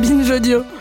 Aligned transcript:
Binge 0.00 0.30
Audio. 0.30 0.77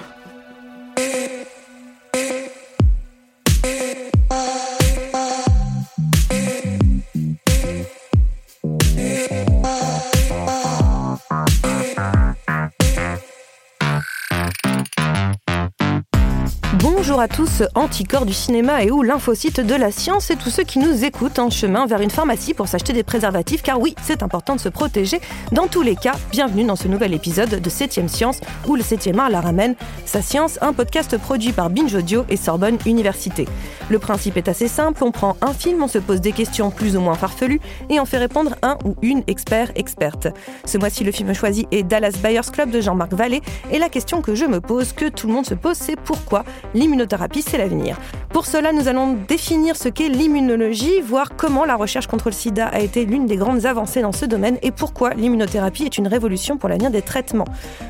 Bonjour 17.18 17.32
à 17.32 17.36
tous, 17.36 17.64
anticorps 17.74 18.28
du 18.28 18.34
cinéma 18.34 18.84
et 18.84 18.92
ou 18.92 19.02
l'infosite 19.02 19.60
de 19.60 19.74
la 19.74 19.92
science 19.92 20.30
et 20.30 20.36
tous 20.36 20.52
ceux 20.52 20.62
qui 20.62 20.78
nous 20.78 21.04
écoutent 21.04 21.40
en 21.40 21.50
chemin 21.50 21.88
vers 21.88 22.00
une 22.00 22.12
pharmacie 22.12 22.54
pour 22.54 22.68
s'acheter 22.68 22.94
des 22.94 23.02
préservatifs 23.02 23.64
car 23.64 23.82
oui, 23.82 23.96
c'est 24.04 24.22
important 24.22 24.56
de 24.56 24.60
se 24.60 24.70
protéger. 24.70 25.20
Dans 25.52 25.66
tous 25.66 25.82
les 25.82 25.96
cas, 25.96 26.14
bienvenue 26.30 26.64
dans 26.64 26.76
ce 26.76 26.88
nouvel 26.88 27.16
épisode 27.16 27.60
de 27.60 27.70
7ème 27.72 28.08
Science 28.08 28.40
où 28.68 28.76
le 28.76 28.84
7ème 28.84 29.18
art 29.18 29.32
la 29.32 29.42
ramène. 29.42 29.74
Sa 30.06 30.22
science, 30.22 30.60
un 30.62 30.74
podcast 30.74 31.18
produit 31.18 31.54
par 31.54 31.72
Binge 31.72 31.96
Audio 31.96 32.24
et 32.30 32.38
Sorbonne 32.38 32.78
Université. 32.86 33.48
Le 33.90 33.98
principe 33.98 34.38
est 34.38 34.48
assez 34.48 34.68
simple, 34.68 35.04
on 35.04 35.12
prend 35.12 35.38
un 35.42 35.54
film, 35.54 35.82
on 35.82 35.88
se 35.88 35.98
pose 35.98 36.22
des 36.22 36.34
questions 36.34 36.70
plus 36.70 36.96
ou 36.98 37.02
moins 37.02 37.16
farfelues 37.16 37.62
et 37.90 38.00
on 38.00 38.06
fait 38.06 38.20
répondre 38.20 38.54
un 38.62 38.78
ou 38.86 38.96
une 39.02 39.24
expert 39.26 39.72
experte. 39.74 40.28
Ce 40.66 40.78
mois-ci, 40.78 41.04
le 41.04 41.12
film 41.12 41.34
choisi 41.34 41.66
est 41.72 41.82
Dallas 41.82 42.20
Buyers 42.22 42.52
Club 42.54 42.70
de 42.70 42.80
Jean-Marc 42.80 43.14
Vallée 43.14 43.42
et 43.72 43.80
la 43.80 43.90
question 43.90 44.22
que 44.22 44.36
je 44.36 44.46
me 44.46 44.62
pose, 44.62 44.94
que 44.94 45.10
tout 45.10 45.26
le 45.26 45.34
monde 45.34 45.48
se 45.48 45.56
pose, 45.56 45.78
c'est 45.78 45.96
pourquoi 45.96 46.44
l'immunothérapie, 46.76 47.07
c'est 47.42 47.58
l'avenir. 47.58 47.98
Pour 48.30 48.46
cela, 48.46 48.74
nous 48.74 48.88
allons 48.88 49.18
définir 49.28 49.76
ce 49.76 49.90
qu'est 49.90 50.10
l'immunologie, 50.10 51.02
voir 51.02 51.36
comment 51.36 51.66
la 51.66 51.76
recherche 51.76 52.08
contre 52.08 52.30
le 52.30 52.34
sida 52.34 52.68
a 52.68 52.80
été 52.80 53.06
l'une 53.06 53.26
des 53.26 53.38
grandes 53.38 53.66
avancées 53.66 54.02
dans 54.02 54.12
ce 54.12 54.26
domaine 54.26 54.58
et 54.62 54.72
pourquoi 54.72 55.14
l'immunothérapie 55.14 55.86
est 55.86 55.98
une 55.98 56.08
révolution 56.08 56.58
pour 56.58 56.70
l'avenir 56.70 56.92
des 56.92 57.02
traitements. 57.02 57.48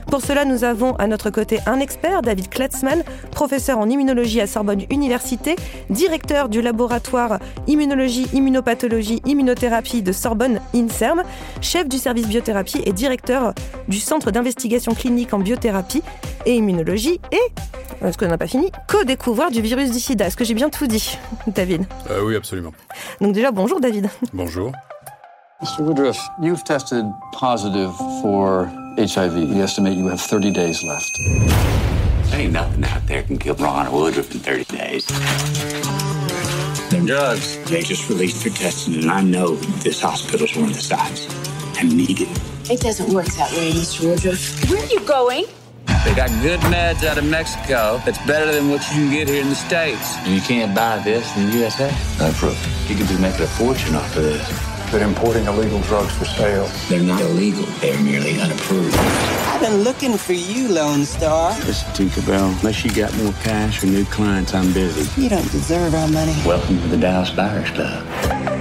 Pour 0.10 0.22
cela, 0.22 0.46
nous 0.46 0.64
avons 0.64 0.96
à 0.96 1.08
notre 1.08 1.30
côté 1.30 1.60
un 1.66 1.80
expert, 1.80 2.22
David 2.22 2.50
Kletzmann, 2.50 3.04
professeur 3.32 3.78
en 3.78 3.90
immunologie 3.90 4.42
à 4.42 4.48
Sorbonne 4.48 4.84
Université, 4.90 5.56
directeur 5.90 6.50
du 6.50 6.62
laboratoire 6.62 7.40
immunologie, 7.68 8.28
immunopathologie, 8.34 9.22
immunothérapie 9.26 10.02
de 10.02 10.12
Sorbonne 10.12 10.60
INSERM, 10.74 11.24
chef 11.62 11.88
du 11.88 11.98
service 11.98 12.28
biothérapie 12.28 12.82
et 12.86 12.94
directeur 12.94 13.54
du 13.88 14.00
centre 14.00 14.32
d'investigation 14.32 14.94
clinique 14.94 15.34
en 15.34 15.40
biothérapie 15.40 16.04
et 16.46 16.56
immunologie 16.56 17.20
et, 17.32 17.52
parce 18.00 18.18
qu'on 18.18 18.28
n'a 18.28 18.38
pas 18.38 18.48
fini, 18.48 18.72
co-découvreur 19.08 19.52
du 19.52 19.62
virus 19.62 19.92
du 19.92 20.00
sida. 20.00 20.28
Est-ce 20.28 20.36
que 20.36 20.44
j'ai 20.44 20.54
bien 20.54 20.70
tout 20.70 20.86
dit, 20.88 21.18
David 21.48 21.86
Euh, 22.10 22.24
oui, 22.26 22.36
absolument. 22.36 22.74
Donc 23.22 23.34
déjà, 23.34 23.52
bonjour 23.52 23.80
David. 23.80 24.10
Bonjour. 24.34 24.72
Mr. 25.62 25.82
Woodruff, 25.82 26.20
you've 26.42 26.64
tested 26.64 27.06
positive 27.32 27.92
for 28.22 28.68
HIV. 28.98 29.50
We 29.50 29.62
estimate 29.62 29.94
you 29.98 30.08
have 30.10 30.20
30 30.20 30.52
days 30.52 30.84
left. 30.84 31.10
Ain't 32.34 32.52
nothing 32.52 32.84
out 32.84 33.08
there 33.08 33.24
can 33.24 33.38
kill 33.38 33.56
Ron 33.56 33.88
Woodruff 33.92 34.32
in 34.36 34.40
30 34.42 34.66
days. 34.66 35.06
The 36.90 37.02
drugs 37.06 37.58
they 37.70 37.82
just 37.82 38.10
released 38.10 38.44
for 38.44 38.50
testing, 38.50 38.96
and 39.02 39.10
I 39.10 39.22
know 39.22 39.56
this 39.84 40.02
hospital's 40.02 40.56
one 40.56 40.70
of 40.70 40.76
the 40.76 40.82
sites. 40.82 41.28
I 41.80 41.84
need 41.84 42.22
it. 42.22 42.30
It 42.70 42.82
doesn't 42.82 43.12
work 43.14 43.28
that 43.38 43.52
way, 43.54 43.72
Mr. 43.72 44.10
Woodruff. 44.10 44.70
Where 44.70 44.84
are 44.84 44.88
you 44.88 45.00
going? 45.08 45.46
They 45.88 46.14
got 46.16 46.30
good 46.42 46.60
meds 46.62 47.04
out 47.04 47.18
of 47.18 47.26
Mexico 47.26 48.02
that's 48.06 48.18
better 48.26 48.52
than 48.52 48.70
what 48.70 48.82
you 48.90 49.04
can 49.04 49.12
get 49.12 49.28
here 49.28 49.42
in 49.42 49.50
the 49.50 49.56
States. 49.56 50.16
And 50.20 50.34
you 50.34 50.42
can't 50.42 50.74
buy 50.76 51.00
this 51.00 51.36
in 51.36 51.48
the 51.48 51.58
USA? 51.58 51.92
No 52.20 52.32
proof. 52.34 52.90
You 52.90 52.96
could 52.96 53.08
be 53.08 53.18
making 53.18 53.42
a 53.44 53.48
fortune 53.48 53.96
off 53.96 54.16
of 54.16 54.24
this. 54.24 54.68
They're 54.92 55.06
importing 55.06 55.46
illegal 55.46 55.82
drugs 55.82 56.16
for 56.16 56.24
sale. 56.24 56.66
They're 56.88 57.04
not 57.04 57.20
illegal, 57.20 57.66
they're 57.82 58.02
merely 58.02 58.40
unapproved. 58.40 58.96
I've 58.96 59.60
been 59.60 59.82
looking 59.82 60.18
for 60.18 60.32
you, 60.32 60.70
Lone 60.70 61.04
Star. 61.04 61.52
Listen, 61.66 61.92
Tinkerbell, 61.92 62.58
unless 62.60 62.86
you 62.86 62.92
got 62.92 63.14
more 63.18 63.34
cash 63.44 63.84
or 63.84 63.88
new 63.88 64.06
clients, 64.06 64.54
I'm 64.54 64.72
busy. 64.72 65.22
You 65.22 65.28
don't 65.28 65.52
deserve 65.52 65.94
our 65.94 66.08
money. 66.08 66.36
Welcome 66.46 66.80
to 66.82 66.88
the 66.88 66.98
Dallas 66.98 67.32
Buyers 67.32 67.70
Club. 67.72 68.57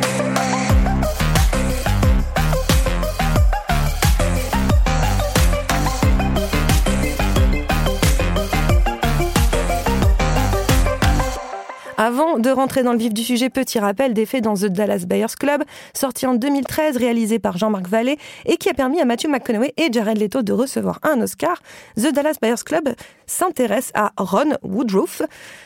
Avant 12.06 12.38
de 12.38 12.50
rentrer 12.50 12.84
dans 12.84 12.92
le 12.92 12.98
vif 12.98 13.12
du 13.12 13.24
sujet, 13.24 13.50
petit 13.50 13.80
rappel 13.80 14.14
des 14.14 14.26
faits 14.26 14.44
dans 14.44 14.54
The 14.54 14.66
Dallas 14.66 15.06
Buyers 15.08 15.34
Club, 15.36 15.64
sorti 15.92 16.24
en 16.24 16.34
2013, 16.34 16.98
réalisé 16.98 17.40
par 17.40 17.58
Jean-Marc 17.58 17.88
Vallée 17.88 18.16
et 18.44 18.58
qui 18.58 18.68
a 18.68 18.74
permis 18.74 19.00
à 19.00 19.04
Matthew 19.04 19.26
McConaughey 19.26 19.74
et 19.76 19.88
Jared 19.90 20.16
Leto 20.16 20.42
de 20.42 20.52
recevoir 20.52 21.00
un 21.02 21.20
Oscar. 21.20 21.60
The 21.96 22.12
Dallas 22.12 22.36
Buyers 22.40 22.62
Club 22.64 22.90
s'intéresse 23.26 23.90
à 23.94 24.12
Ron 24.16 24.52
Woodruff, 24.62 25.22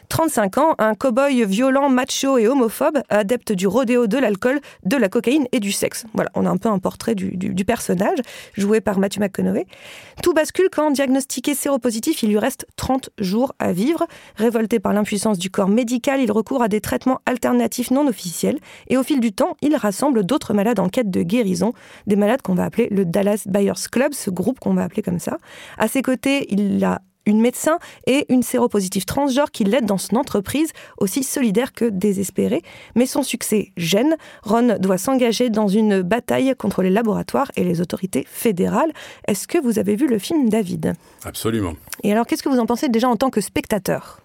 35 0.09 0.57
ans, 0.57 0.75
un 0.79 0.95
cow-boy 0.95 1.45
violent, 1.45 1.91
macho 1.91 2.39
et 2.39 2.49
homophobe, 2.49 3.03
adepte 3.11 3.53
du 3.53 3.67
rodéo, 3.67 4.07
de 4.07 4.17
l'alcool, 4.17 4.63
de 4.87 4.97
la 4.97 5.11
cocaïne 5.11 5.47
et 5.53 5.61
du 5.61 5.73
sexe. 5.73 6.07
Voilà, 6.15 6.31
on 6.35 6.47
a 6.47 6.49
un 6.49 6.57
peu 6.57 6.71
un 6.71 6.79
portrait 6.79 7.15
du, 7.15 7.65
personnage, 7.67 8.19
joué 8.57 8.81
par 8.81 8.99
Matthew 8.99 9.19
McConaughey. 9.19 9.67
Tout 10.23 10.33
bascule 10.33 10.71
quand, 10.73 10.91
diagnostiqué 10.91 11.55
séropositif, 11.55 12.23
il 12.23 12.31
lui 12.31 12.39
reste 12.39 12.67
30 12.77 13.11
jours 13.19 13.53
à 13.59 13.73
vivre. 13.73 14.07
Révolté 14.37 14.81
par 14.81 14.95
l'impuissance 14.95 15.39
du 15.39 15.51
corps 15.51 15.69
médical, 15.69 16.21
recourt 16.31 16.63
à 16.63 16.69
des 16.69 16.81
traitements 16.81 17.21
alternatifs 17.27 17.91
non 17.91 18.07
officiels. 18.07 18.59
Et 18.89 18.97
au 18.97 19.03
fil 19.03 19.21
du 19.21 19.33
temps, 19.33 19.57
il 19.63 19.77
rassemble 19.77 20.25
d'autres 20.25 20.55
malades 20.55 20.79
en 20.79 20.89
quête 20.89 21.11
de 21.11 21.23
guérison, 21.23 21.73
des 22.07 22.17
malades 22.17 22.43
qu'on 22.43 22.55
va 22.55 22.65
appeler 22.65 22.89
le 22.91 23.05
Dallas 23.05 23.45
Buyers 23.47 23.73
Club, 23.91 24.13
ce 24.15 24.31
groupe 24.31 24.61
qu'on 24.61 24.75
va 24.75 24.85
appeler 24.85 25.03
comme 25.03 25.19
ça. 25.19 25.39
À 25.79 25.89
ses 25.89 26.03
côtés, 26.03 26.47
il 26.53 26.83
a 26.85 27.01
une 27.27 27.41
médecin 27.41 27.79
et 28.07 28.27
une 28.29 28.43
séropositive 28.43 29.05
transgenre 29.05 29.51
qui 29.51 29.65
l'aide 29.65 29.85
dans 29.85 29.99
son 29.99 30.17
entreprise, 30.17 30.71
aussi 30.99 31.23
solidaire 31.23 31.73
que 31.73 31.85
désespérée. 31.85 32.63
Mais 32.95 33.07
son 33.07 33.23
succès 33.23 33.73
gêne. 33.77 34.17
Ron 34.43 34.77
doit 34.79 34.99
s'engager 34.99 35.51
dans 35.51 35.69
une 35.69 36.03
bataille 36.03 36.55
contre 36.57 36.83
les 36.83 36.91
laboratoires 36.91 37.51
et 37.57 37.65
les 37.65 37.81
autorités 37.81 38.27
fédérales. 38.29 38.93
Est-ce 39.29 39.47
que 39.47 39.59
vous 39.59 39.79
avez 39.79 39.97
vu 39.97 40.09
le 40.09 40.19
film 40.19 40.49
David? 40.49 40.95
Absolument. 41.25 41.75
Et 42.03 42.13
alors, 42.13 42.27
qu'est-ce 42.27 42.43
que 42.43 42.49
vous 42.49 42.59
en 42.59 42.67
pensez 42.67 42.89
déjà 42.89 43.09
en 43.09 43.17
tant 43.17 43.31
que 43.31 43.41
spectateur? 43.41 44.21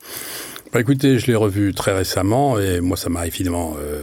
Bah, 0.75 0.81
écoutez, 0.81 1.19
je 1.19 1.27
l'ai 1.27 1.35
revu 1.35 1.73
très 1.73 1.95
récemment 1.95 2.59
et 2.59 2.81
moi, 2.81 2.97
ça 2.97 3.07
m'a 3.07 3.25
évidemment 3.25 3.77
euh, 3.79 4.01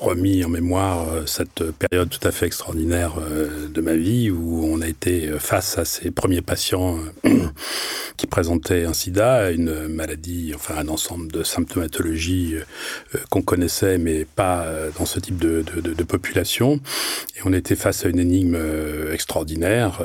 remis 0.00 0.42
en 0.46 0.48
mémoire 0.48 1.06
euh, 1.10 1.26
cette 1.26 1.62
période 1.72 2.08
tout 2.08 2.26
à 2.26 2.32
fait 2.32 2.46
extraordinaire 2.46 3.16
euh, 3.20 3.68
de 3.68 3.80
ma 3.82 3.96
vie 3.96 4.30
où 4.30 4.64
on 4.64 4.80
a 4.80 4.88
été 4.88 5.28
face 5.38 5.76
à 5.76 5.84
ces 5.84 6.10
premiers 6.10 6.40
patients 6.40 6.96
qui 8.16 8.26
présentaient 8.26 8.86
un 8.86 8.94
sida, 8.94 9.50
une 9.50 9.88
maladie, 9.88 10.52
enfin 10.54 10.76
un 10.78 10.88
ensemble 10.88 11.30
de 11.30 11.42
symptomatologies 11.42 12.54
qu'on 13.28 13.42
connaissait 13.42 13.98
mais 13.98 14.24
pas 14.24 14.66
dans 14.98 15.04
ce 15.04 15.20
type 15.20 15.36
de, 15.36 15.62
de- 15.62 16.04
population. 16.04 16.80
Et 17.36 17.40
on 17.44 17.52
était 17.52 17.76
face 17.76 18.06
à 18.06 18.08
une 18.08 18.20
énigme 18.20 18.56
extraordinaire 19.12 20.00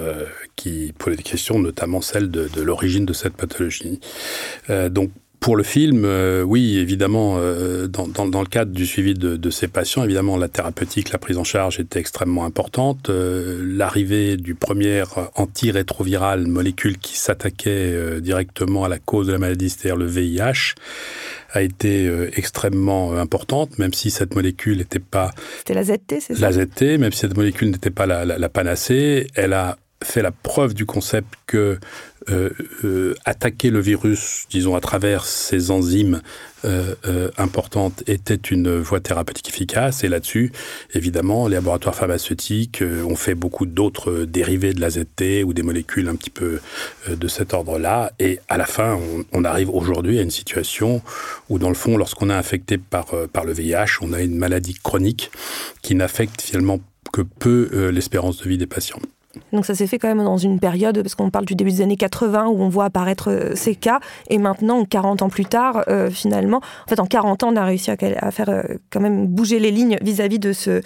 qui 0.57 0.93
posait 0.97 1.15
des 1.15 1.23
questions, 1.23 1.57
notamment 1.57 2.01
celle 2.01 2.29
de, 2.29 2.49
l'origine 2.61 3.05
de 3.05 3.13
cette 3.13 3.37
pathologie. 3.37 4.01
Donc 4.67 5.11
pour 5.41 5.55
le 5.57 5.63
film, 5.63 6.03
euh, 6.05 6.43
oui, 6.43 6.77
évidemment, 6.77 7.37
euh, 7.39 7.87
dans, 7.87 8.07
dans, 8.07 8.27
dans 8.27 8.41
le 8.41 8.47
cadre 8.47 8.71
du 8.71 8.85
suivi 8.85 9.15
de, 9.15 9.35
de 9.37 9.49
ces 9.49 9.67
patients, 9.67 10.03
évidemment, 10.03 10.37
la 10.37 10.47
thérapeutique, 10.47 11.11
la 11.11 11.17
prise 11.17 11.37
en 11.39 11.43
charge 11.43 11.79
était 11.79 11.99
extrêmement 11.99 12.45
importante. 12.45 13.09
Euh, 13.09 13.59
L'arrivée 13.63 14.37
du 14.37 14.53
premier 14.53 15.03
antirétroviral, 15.33 16.45
molécule 16.45 16.99
qui 16.99 17.17
s'attaquait 17.17 17.69
euh, 17.71 18.19
directement 18.19 18.83
à 18.85 18.89
la 18.89 18.99
cause 18.99 19.25
de 19.27 19.31
la 19.33 19.39
maladie, 19.39 19.69
c'est-à-dire 19.71 19.97
le 19.97 20.05
VIH, 20.05 20.75
a 21.53 21.61
été 21.63 22.07
euh, 22.07 22.29
extrêmement 22.35 23.13
importante, 23.17 23.79
même 23.79 23.93
si 23.93 24.11
cette 24.11 24.35
molécule 24.35 24.77
n'était 24.77 24.99
pas 24.99 25.31
C'était 25.57 25.73
la 25.73 25.83
ZT, 25.83 26.19
c'est 26.21 26.35
ça? 26.35 26.39
La 26.39 26.51
ZT, 26.51 26.99
même 26.99 27.11
si 27.11 27.19
cette 27.21 27.35
molécule 27.35 27.71
n'était 27.71 27.89
pas 27.89 28.05
la, 28.05 28.25
la- 28.25 28.37
la 28.37 28.49
panacée, 28.49 29.25
elle 29.33 29.53
a 29.53 29.75
fait 30.03 30.21
la 30.21 30.31
preuve 30.31 30.73
du 30.73 30.85
concept 30.85 31.27
que 31.47 31.57
euh, 31.57 31.75
euh, 31.75 31.79
attaquer 33.25 33.69
le 33.69 33.79
virus, 33.79 34.45
disons, 34.49 34.75
à 34.75 34.81
travers 34.81 35.25
ces 35.25 35.71
enzymes 35.71 36.21
euh, 36.63 36.93
euh, 37.05 37.31
importantes 37.37 38.03
était 38.07 38.35
une 38.35 38.77
voie 38.79 38.99
thérapeutique 38.99 39.49
efficace. 39.49 40.03
Et 40.03 40.07
là-dessus, 40.07 40.51
évidemment, 40.93 41.47
les 41.47 41.55
laboratoires 41.55 41.95
pharmaceutiques 41.95 42.81
euh, 42.81 43.03
ont 43.03 43.15
fait 43.15 43.35
beaucoup 43.35 43.65
d'autres 43.65 44.11
euh, 44.11 44.25
dérivés 44.25 44.73
de 44.73 44.81
la 44.81 44.91
ZT 44.91 45.43
ou 45.43 45.53
des 45.53 45.63
molécules 45.63 46.07
un 46.07 46.15
petit 46.15 46.29
peu 46.29 46.59
euh, 47.09 47.15
de 47.15 47.27
cet 47.27 47.53
ordre-là. 47.53 48.11
Et 48.19 48.39
à 48.47 48.57
la 48.57 48.65
fin, 48.65 48.99
on, 49.31 49.43
arrive 49.43 49.69
aujourd'hui 49.71 50.19
à 50.19 50.21
une 50.21 50.31
situation 50.31 51.01
où, 51.49 51.57
dans 51.57 51.69
le 51.69 51.75
fond, 51.75 51.97
lorsqu'on 51.97 52.29
est 52.29 52.33
infecté 52.33 52.77
par, 52.77 53.13
euh, 53.13 53.27
par 53.27 53.43
le 53.43 53.53
VIH, 53.53 53.97
on 54.01 54.13
a 54.13 54.21
une 54.21 54.35
maladie 54.35 54.75
chronique 54.75 55.31
qui 55.81 55.95
n'affecte 55.95 56.41
finalement 56.41 56.79
que 57.11 57.21
peu 57.21 57.69
euh, 57.73 57.91
l'espérance 57.91 58.37
de 58.37 58.47
vie 58.47 58.57
des 58.57 58.67
patients. 58.67 58.99
Donc 59.53 59.65
ça 59.65 59.75
s'est 59.75 59.87
fait 59.87 59.99
quand 59.99 60.07
même 60.07 60.23
dans 60.23 60.37
une 60.37 60.59
période, 60.59 61.01
parce 61.01 61.15
qu'on 61.15 61.29
parle 61.29 61.45
du 61.45 61.55
début 61.55 61.71
des 61.71 61.81
années 61.81 61.97
80 61.97 62.47
où 62.47 62.61
on 62.61 62.69
voit 62.69 62.85
apparaître 62.85 63.29
euh, 63.29 63.51
ces 63.55 63.75
cas, 63.75 63.99
et 64.29 64.37
maintenant, 64.37 64.85
40 64.85 65.21
ans 65.21 65.29
plus 65.29 65.45
tard, 65.45 65.83
euh, 65.87 66.09
finalement, 66.09 66.57
en 66.57 66.89
fait 66.89 66.99
en 66.99 67.05
40 67.05 67.43
ans, 67.43 67.53
on 67.53 67.55
a 67.55 67.65
réussi 67.65 67.91
à, 67.91 68.31
faire 68.31 68.49
euh, 68.49 68.63
quand 68.89 68.99
même 68.99 69.27
bouger 69.27 69.59
les 69.59 69.71
lignes 69.71 69.97
vis-à-vis 70.01 70.39
de, 70.39 70.53
ce, 70.53 70.81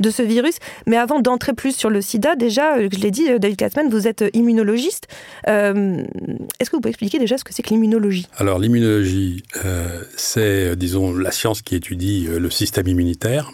de 0.00 0.10
ce 0.10 0.22
virus. 0.22 0.56
Mais 0.86 0.96
avant 0.96 1.20
d'entrer 1.20 1.52
plus 1.54 1.74
sur 1.74 1.90
le 1.90 2.00
sida, 2.00 2.36
déjà, 2.36 2.78
je 2.80 2.98
l'ai 3.00 3.10
dit, 3.10 3.26
David 3.38 3.56
Katzmann, 3.56 3.88
vous 3.88 4.06
êtes 4.06 4.24
immunologiste. 4.32 5.06
Est-ce 5.46 6.70
que 6.70 6.76
vous 6.76 6.80
pouvez 6.80 6.90
expliquer 6.90 7.18
déjà 7.18 7.38
ce 7.38 7.44
que 7.44 7.52
c'est 7.52 7.62
que 7.62 7.70
l'immunologie? 7.70 8.26
Alors 8.36 8.58
l'immunologie, 8.58 9.42
c'est, 10.16 10.76
disons, 10.76 11.14
la 11.14 11.30
science 11.30 11.62
qui 11.62 11.74
étudie 11.74 12.28
le 12.28 12.50
système 12.50 12.86
immunitaire. 12.86 13.52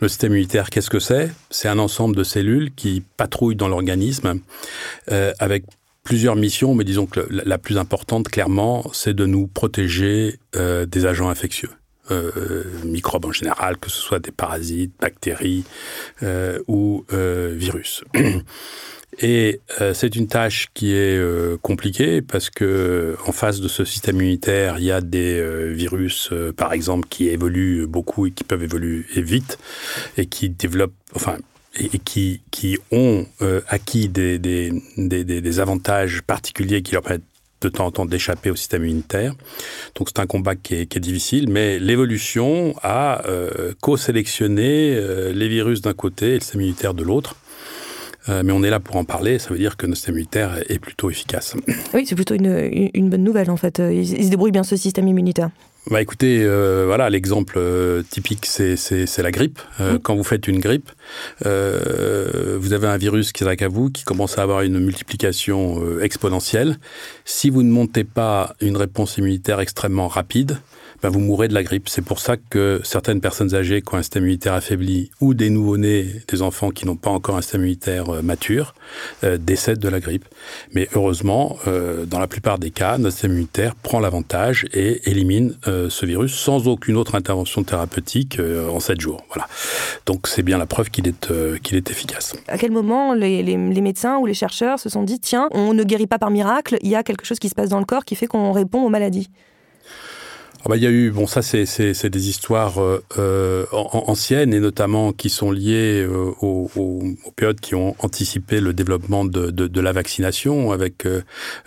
Le 0.00 0.08
système 0.08 0.32
immunitaire, 0.32 0.70
qu'est-ce 0.70 0.90
que 0.90 0.98
c'est? 0.98 1.30
C'est 1.50 1.68
un 1.68 1.78
ensemble 1.78 2.16
de 2.16 2.24
cellules 2.24 2.72
qui 2.74 3.02
patrouillent 3.16 3.56
dans 3.56 3.68
l'organisme 3.68 4.40
euh, 5.10 5.32
avec 5.38 5.64
plusieurs 6.04 6.36
missions, 6.36 6.74
mais 6.74 6.84
disons 6.84 7.06
que 7.06 7.20
la 7.30 7.58
plus 7.58 7.76
importante, 7.76 8.28
clairement, 8.28 8.90
c'est 8.94 9.14
de 9.14 9.26
nous 9.26 9.46
protéger 9.46 10.38
euh, 10.56 10.86
des 10.86 11.04
agents 11.04 11.28
infectieux. 11.28 11.70
Euh, 12.10 12.64
microbes 12.84 13.26
en 13.26 13.32
général, 13.32 13.76
que 13.76 13.88
ce 13.88 13.98
soit 13.98 14.18
des 14.18 14.32
parasites, 14.32 14.92
bactéries 14.98 15.64
euh, 16.22 16.58
ou 16.66 17.04
euh, 17.12 17.54
virus. 17.56 18.02
Et 19.18 19.60
euh, 19.80 19.92
c'est 19.92 20.14
une 20.14 20.28
tâche 20.28 20.68
qui 20.72 20.92
est 20.92 21.18
euh, 21.18 21.56
compliquée 21.60 22.22
parce 22.22 22.48
que 22.48 23.16
en 23.26 23.32
face 23.32 23.60
de 23.60 23.68
ce 23.68 23.84
système 23.84 24.16
immunitaire, 24.16 24.78
il 24.78 24.84
y 24.84 24.92
a 24.92 25.00
des 25.00 25.38
euh, 25.38 25.72
virus, 25.72 26.32
par 26.56 26.72
exemple, 26.72 27.08
qui 27.08 27.28
évoluent 27.28 27.86
beaucoup 27.86 28.26
et 28.26 28.30
qui 28.30 28.44
peuvent 28.44 28.62
évoluer 28.62 29.04
vite 29.16 29.58
et 30.16 30.26
qui 30.26 30.48
développent, 30.48 30.94
enfin, 31.14 31.36
et, 31.76 31.98
qui, 31.98 32.42
qui 32.50 32.78
ont 32.92 33.26
acquis 33.68 34.08
des, 34.08 34.38
des, 34.38 34.72
des, 34.96 35.24
des, 35.24 35.60
avantages 35.60 36.22
particuliers 36.22 36.82
qui 36.82 36.92
leur 36.92 37.02
permettent 37.02 37.22
de 37.60 37.68
temps 37.68 37.86
en 37.86 37.90
temps 37.90 38.06
d'échapper 38.06 38.50
au 38.50 38.56
système 38.56 38.84
immunitaire. 38.84 39.34
Donc 39.94 40.08
c'est 40.08 40.20
un 40.20 40.26
combat 40.26 40.56
qui 40.56 40.74
est, 40.76 40.86
qui 40.86 40.98
est 40.98 41.00
difficile, 41.00 41.48
mais 41.50 41.78
l'évolution 41.78 42.74
a 42.82 43.22
co-sélectionné 43.80 45.32
les 45.32 45.48
virus 45.48 45.80
d'un 45.80 45.94
côté 45.94 46.30
et 46.30 46.34
le 46.34 46.40
système 46.40 46.62
immunitaire 46.62 46.94
de 46.94 47.02
l'autre. 47.02 47.36
Euh, 48.28 48.42
mais 48.44 48.52
on 48.52 48.62
est 48.62 48.70
là 48.70 48.80
pour 48.80 48.96
en 48.96 49.04
parler, 49.04 49.38
ça 49.38 49.50
veut 49.50 49.58
dire 49.58 49.76
que 49.76 49.86
notre 49.86 49.96
système 49.96 50.14
immunitaire 50.14 50.62
est 50.68 50.78
plutôt 50.78 51.10
efficace. 51.10 51.54
Oui, 51.94 52.04
c'est 52.06 52.14
plutôt 52.14 52.34
une, 52.34 52.90
une, 52.94 53.10
bonne 53.10 53.24
nouvelle 53.24 53.50
en 53.50 53.56
fait. 53.56 53.78
Il, 53.78 54.00
il, 54.00 54.24
se 54.24 54.30
débrouille 54.30 54.52
bien 54.52 54.62
ce 54.62 54.76
système 54.76 55.08
immunitaire. 55.08 55.50
Bah 55.88 56.02
écoutez, 56.02 56.42
euh, 56.42 56.84
voilà, 56.86 57.08
l'exemple 57.08 57.54
euh, 57.56 58.02
typique, 58.02 58.44
c'est 58.44 59.18
la 59.18 59.30
grippe. 59.30 59.58
Euh, 59.80 59.94
mmh. 59.94 59.98
Quand 60.00 60.14
vous 60.14 60.24
faites 60.24 60.46
une 60.46 60.58
grippe, 60.58 60.90
euh, 61.46 62.58
vous 62.60 62.74
avez 62.74 62.86
un 62.86 62.98
virus 62.98 63.32
qui 63.32 63.40
s'attaque 63.40 63.62
à 63.62 63.68
vous, 63.68 63.90
qui 63.90 64.04
commence 64.04 64.38
à 64.38 64.42
avoir 64.42 64.60
une 64.60 64.78
multiplication 64.78 65.82
euh, 65.82 66.02
exponentielle. 66.02 66.78
Si 67.24 67.48
vous 67.48 67.62
ne 67.62 67.72
montez 67.72 68.04
pas 68.04 68.54
une 68.60 68.76
réponse 68.76 69.16
immunitaire 69.16 69.58
extrêmement 69.60 70.06
rapide, 70.06 70.58
ben 71.02 71.08
vous 71.08 71.20
mourrez 71.20 71.48
de 71.48 71.54
la 71.54 71.62
grippe. 71.62 71.88
C'est 71.88 72.04
pour 72.04 72.18
ça 72.18 72.36
que 72.36 72.80
certaines 72.84 73.20
personnes 73.20 73.54
âgées 73.54 73.82
qui 73.82 73.94
ont 73.94 73.98
un 73.98 74.02
système 74.02 74.24
immunitaire 74.24 74.54
affaibli 74.54 75.10
ou 75.20 75.34
des 75.34 75.50
nouveau-nés, 75.50 76.06
des 76.28 76.42
enfants 76.42 76.70
qui 76.70 76.86
n'ont 76.86 76.96
pas 76.96 77.10
encore 77.10 77.36
un 77.36 77.42
système 77.42 77.62
immunitaire 77.62 78.10
euh, 78.10 78.22
mature, 78.22 78.74
euh, 79.24 79.38
décèdent 79.38 79.78
de 79.78 79.88
la 79.88 80.00
grippe. 80.00 80.26
Mais 80.72 80.88
heureusement, 80.94 81.56
euh, 81.66 82.04
dans 82.04 82.18
la 82.18 82.26
plupart 82.26 82.58
des 82.58 82.70
cas, 82.70 82.98
notre 82.98 83.12
système 83.12 83.32
immunitaire 83.32 83.74
prend 83.74 84.00
l'avantage 84.00 84.66
et 84.72 85.08
élimine 85.10 85.54
ce 85.64 86.06
virus 86.06 86.34
sans 86.34 86.68
aucune 86.68 86.96
autre 86.96 87.14
intervention 87.14 87.62
thérapeutique 87.62 88.38
en 88.40 88.80
7 88.80 89.00
jours. 89.00 89.24
Voilà. 89.32 89.48
Donc 90.06 90.26
c'est 90.26 90.42
bien 90.42 90.58
la 90.58 90.66
preuve 90.66 90.90
qu'il 90.90 91.06
est, 91.08 91.30
est 91.30 91.90
efficace. 91.90 92.34
À 92.48 92.58
quel 92.58 92.70
moment 92.70 93.14
les, 93.14 93.42
les 93.42 93.80
médecins 93.80 94.18
ou 94.18 94.26
les 94.26 94.34
chercheurs 94.34 94.78
se 94.78 94.88
sont 94.88 95.02
dit, 95.02 95.20
tiens, 95.20 95.48
on 95.52 95.74
ne 95.74 95.84
guérit 95.84 96.06
pas 96.06 96.18
par 96.18 96.30
miracle, 96.30 96.76
il 96.82 96.90
y 96.90 96.96
a 96.96 97.02
quelque 97.02 97.24
chose 97.24 97.38
qui 97.38 97.48
se 97.48 97.54
passe 97.54 97.68
dans 97.68 97.78
le 97.78 97.84
corps 97.84 98.04
qui 98.04 98.14
fait 98.14 98.26
qu'on 98.26 98.52
répond 98.52 98.82
aux 98.82 98.88
maladies? 98.88 99.28
Ah 100.62 100.68
bah, 100.68 100.76
il 100.76 100.82
y 100.82 100.86
a 100.86 100.90
eu, 100.90 101.10
bon, 101.10 101.26
ça, 101.26 101.40
c'est 101.40 102.10
des 102.10 102.28
histoires 102.28 102.82
euh, 102.82 103.02
euh 103.16 103.64
anciennes 103.72 104.52
et 104.52 104.60
notamment 104.60 105.12
qui 105.12 105.30
sont 105.30 105.50
liées 105.52 106.02
euh, 106.02 106.32
aux, 106.42 106.70
aux, 106.76 107.02
aux, 107.24 107.30
périodes 107.30 107.60
qui 107.60 107.74
ont 107.74 107.96
anticipé 107.98 108.60
le 108.60 108.74
développement 108.74 109.24
de, 109.24 109.50
de, 109.50 109.66
de 109.66 109.80
la 109.80 109.92
vaccination, 109.92 110.70
avec 110.70 111.06
euh, 111.06 111.22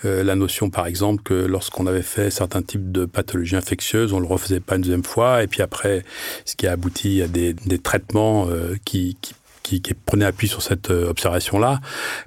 euh 0.05 0.23
la 0.23 0.35
notion, 0.35 0.69
par 0.69 0.85
exemple, 0.85 1.23
que 1.23 1.33
lorsqu'on 1.33 1.87
avait 1.87 2.03
fait 2.03 2.29
certains 2.29 2.61
types 2.61 2.91
de 2.91 3.05
pathologies 3.05 3.55
infectieuses, 3.55 4.13
on 4.13 4.19
le 4.19 4.27
refaisait 4.27 4.59
pas 4.59 4.75
une 4.75 4.83
deuxième 4.83 5.03
fois, 5.03 5.41
et 5.41 5.47
puis 5.47 5.63
après, 5.63 6.03
ce 6.45 6.55
qui 6.55 6.67
a 6.67 6.73
abouti 6.73 7.23
à 7.23 7.27
des, 7.27 7.53
des 7.53 7.79
traitements 7.79 8.47
euh, 8.49 8.75
qui, 8.85 9.17
qui 9.21 9.33
qui, 9.63 9.81
qui 9.81 9.93
prenait 9.93 10.25
appui 10.25 10.47
sur 10.47 10.61
cette 10.61 10.91
euh, 10.91 11.09
observation-là. 11.09 11.79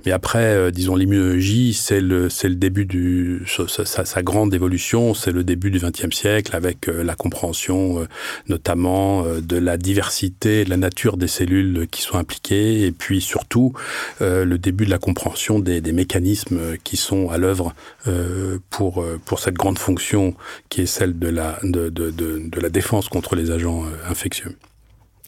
Mais 0.05 0.13
après, 0.13 0.39
euh, 0.39 0.71
disons, 0.71 0.97
l'immunologie, 0.97 1.75
c'est 1.75 2.01
le, 2.01 2.29
c'est 2.31 2.49
le 2.49 2.55
début 2.55 2.87
du, 2.87 3.47
sa, 3.69 4.05
sa, 4.05 4.23
grande 4.23 4.55
évolution, 4.55 5.15
c'est 5.15 5.31
le 5.31 5.45
début 5.45 5.71
du 5.71 5.79
XXe 5.79 6.15
siècle 6.17 6.57
avec 6.57 6.89
euh, 6.89 7.05
la 7.05 7.15
compréhension 7.15 8.07
notamment 8.49 9.25
de 9.25 9.57
la 9.59 9.77
diversité, 9.77 10.65
de 10.65 10.71
la 10.71 10.79
nature 10.79 11.19
des 11.19 11.29
cellules 11.29 11.87
qui 11.91 12.01
sont 12.01 12.17
impliquées, 12.17 12.87
et 12.87 12.93
puis 12.93 13.21
surtout 13.21 13.75
le 14.21 14.57
début 14.57 14.87
de 14.87 14.91
la 14.91 14.99
compréhension 14.99 15.59
des, 15.59 15.83
des 15.83 15.93
mécanismes 15.93 16.77
qui 16.83 16.97
sont 16.97 17.29
à 17.29 17.37
l'œuvre 17.37 17.75
pour, 18.71 19.05
pour 19.27 19.41
cette 19.41 19.55
grande 19.55 19.79
fonction 19.79 20.35
qui 20.71 20.83
est 20.83 20.87
celle 20.87 21.19
de 21.19 21.29
la, 21.29 21.59
de, 21.63 21.91
de, 21.91 22.11
de 22.11 22.61
la 22.61 22.71
défense 22.71 23.09
contre 23.09 23.37
les 23.37 23.51
agents 23.51 23.85
infectieux. 24.09 24.57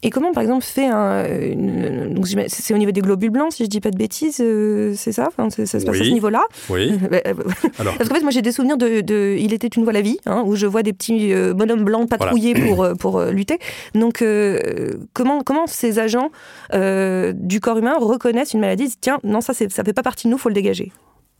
Et 0.03 0.09
comment, 0.09 0.31
par 0.31 0.43
exemple, 0.43 0.63
fait 0.63 0.87
un. 0.87 1.25
Une, 1.25 2.21
c'est 2.47 2.73
au 2.73 2.77
niveau 2.77 2.91
des 2.91 3.01
globules 3.01 3.29
blancs, 3.31 3.53
si 3.53 3.63
je 3.63 3.69
dis 3.69 3.81
pas 3.81 3.91
de 3.91 3.97
bêtises, 3.97 4.39
euh, 4.39 4.93
c'est 4.95 5.11
ça? 5.11 5.27
Enfin, 5.27 5.49
Ça 5.49 5.65
se 5.79 5.85
passe 5.85 5.95
oui. 5.95 6.01
à 6.01 6.05
ce 6.05 6.13
niveau-là? 6.13 6.43
Oui. 6.69 6.93
Alors. 7.79 7.97
Parce 7.97 8.09
qu'en 8.09 8.15
fait, 8.15 8.21
moi, 8.21 8.31
j'ai 8.31 8.41
des 8.41 8.51
souvenirs 8.51 8.77
de, 8.77 9.01
de, 9.01 9.35
Il 9.37 9.53
était 9.53 9.67
une 9.67 9.83
fois 9.83 9.93
la 9.93 10.01
vie, 10.01 10.17
hein, 10.25 10.43
où 10.45 10.55
je 10.55 10.65
vois 10.67 10.83
des 10.83 10.93
petits 10.93 11.33
euh, 11.33 11.53
bonhommes 11.53 11.83
blancs 11.83 12.09
patrouiller 12.09 12.53
voilà. 12.53 12.67
pour, 12.75 12.83
euh, 12.83 12.93
pour 12.95 13.17
euh, 13.17 13.31
lutter. 13.31 13.59
Donc, 13.95 14.21
euh, 14.21 14.93
comment, 15.13 15.41
comment 15.41 15.67
ces 15.67 15.99
agents 15.99 16.31
euh, 16.73 17.33
du 17.35 17.59
corps 17.59 17.77
humain 17.77 17.95
reconnaissent 17.99 18.53
une 18.53 18.61
maladie 18.61 18.93
Tiens, 19.01 19.19
non, 19.23 19.41
ça, 19.41 19.53
ça 19.53 19.83
fait 19.83 19.93
pas 19.93 20.03
partie 20.03 20.27
de 20.27 20.31
nous, 20.31 20.37
faut 20.37 20.49
le 20.49 20.55
dégager? 20.55 20.91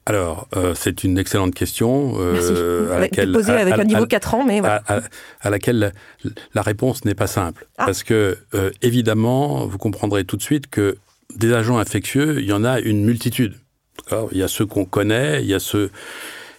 Alors, 0.09 0.47
euh, 0.55 0.73
c'est 0.75 1.03
une 1.03 1.19
excellente 1.19 1.53
question. 1.53 2.15
Euh, 2.17 2.91
à 2.91 2.99
laquelle, 2.99 3.31
posée 3.31 3.53
avec 3.53 3.75
à, 3.75 3.81
un 3.81 3.83
niveau 3.83 4.05
à, 4.05 4.07
4 4.07 4.33
ans, 4.33 4.43
mais 4.43 4.59
voilà. 4.59 4.81
à, 4.87 5.01
à, 5.39 5.49
laquelle 5.51 5.77
la, 5.77 6.31
la 6.55 6.61
réponse 6.63 7.05
n'est 7.05 7.13
pas 7.13 7.27
simple. 7.27 7.67
Ah. 7.77 7.85
Parce 7.85 8.01
que, 8.01 8.35
euh, 8.55 8.71
évidemment, 8.81 9.67
vous 9.67 9.77
comprendrez 9.77 10.25
tout 10.25 10.35
de 10.35 10.41
suite 10.41 10.67
que 10.67 10.97
des 11.35 11.53
agents 11.53 11.77
infectieux, 11.77 12.39
il 12.39 12.45
y 12.45 12.53
en 12.53 12.63
a 12.63 12.79
une 12.79 13.05
multitude. 13.05 13.53
Il 14.31 14.39
y 14.39 14.43
a 14.43 14.47
ceux 14.47 14.65
qu'on 14.65 14.85
connaît, 14.85 15.43
il 15.43 15.47
y 15.47 15.53
a 15.53 15.59
ceux 15.59 15.91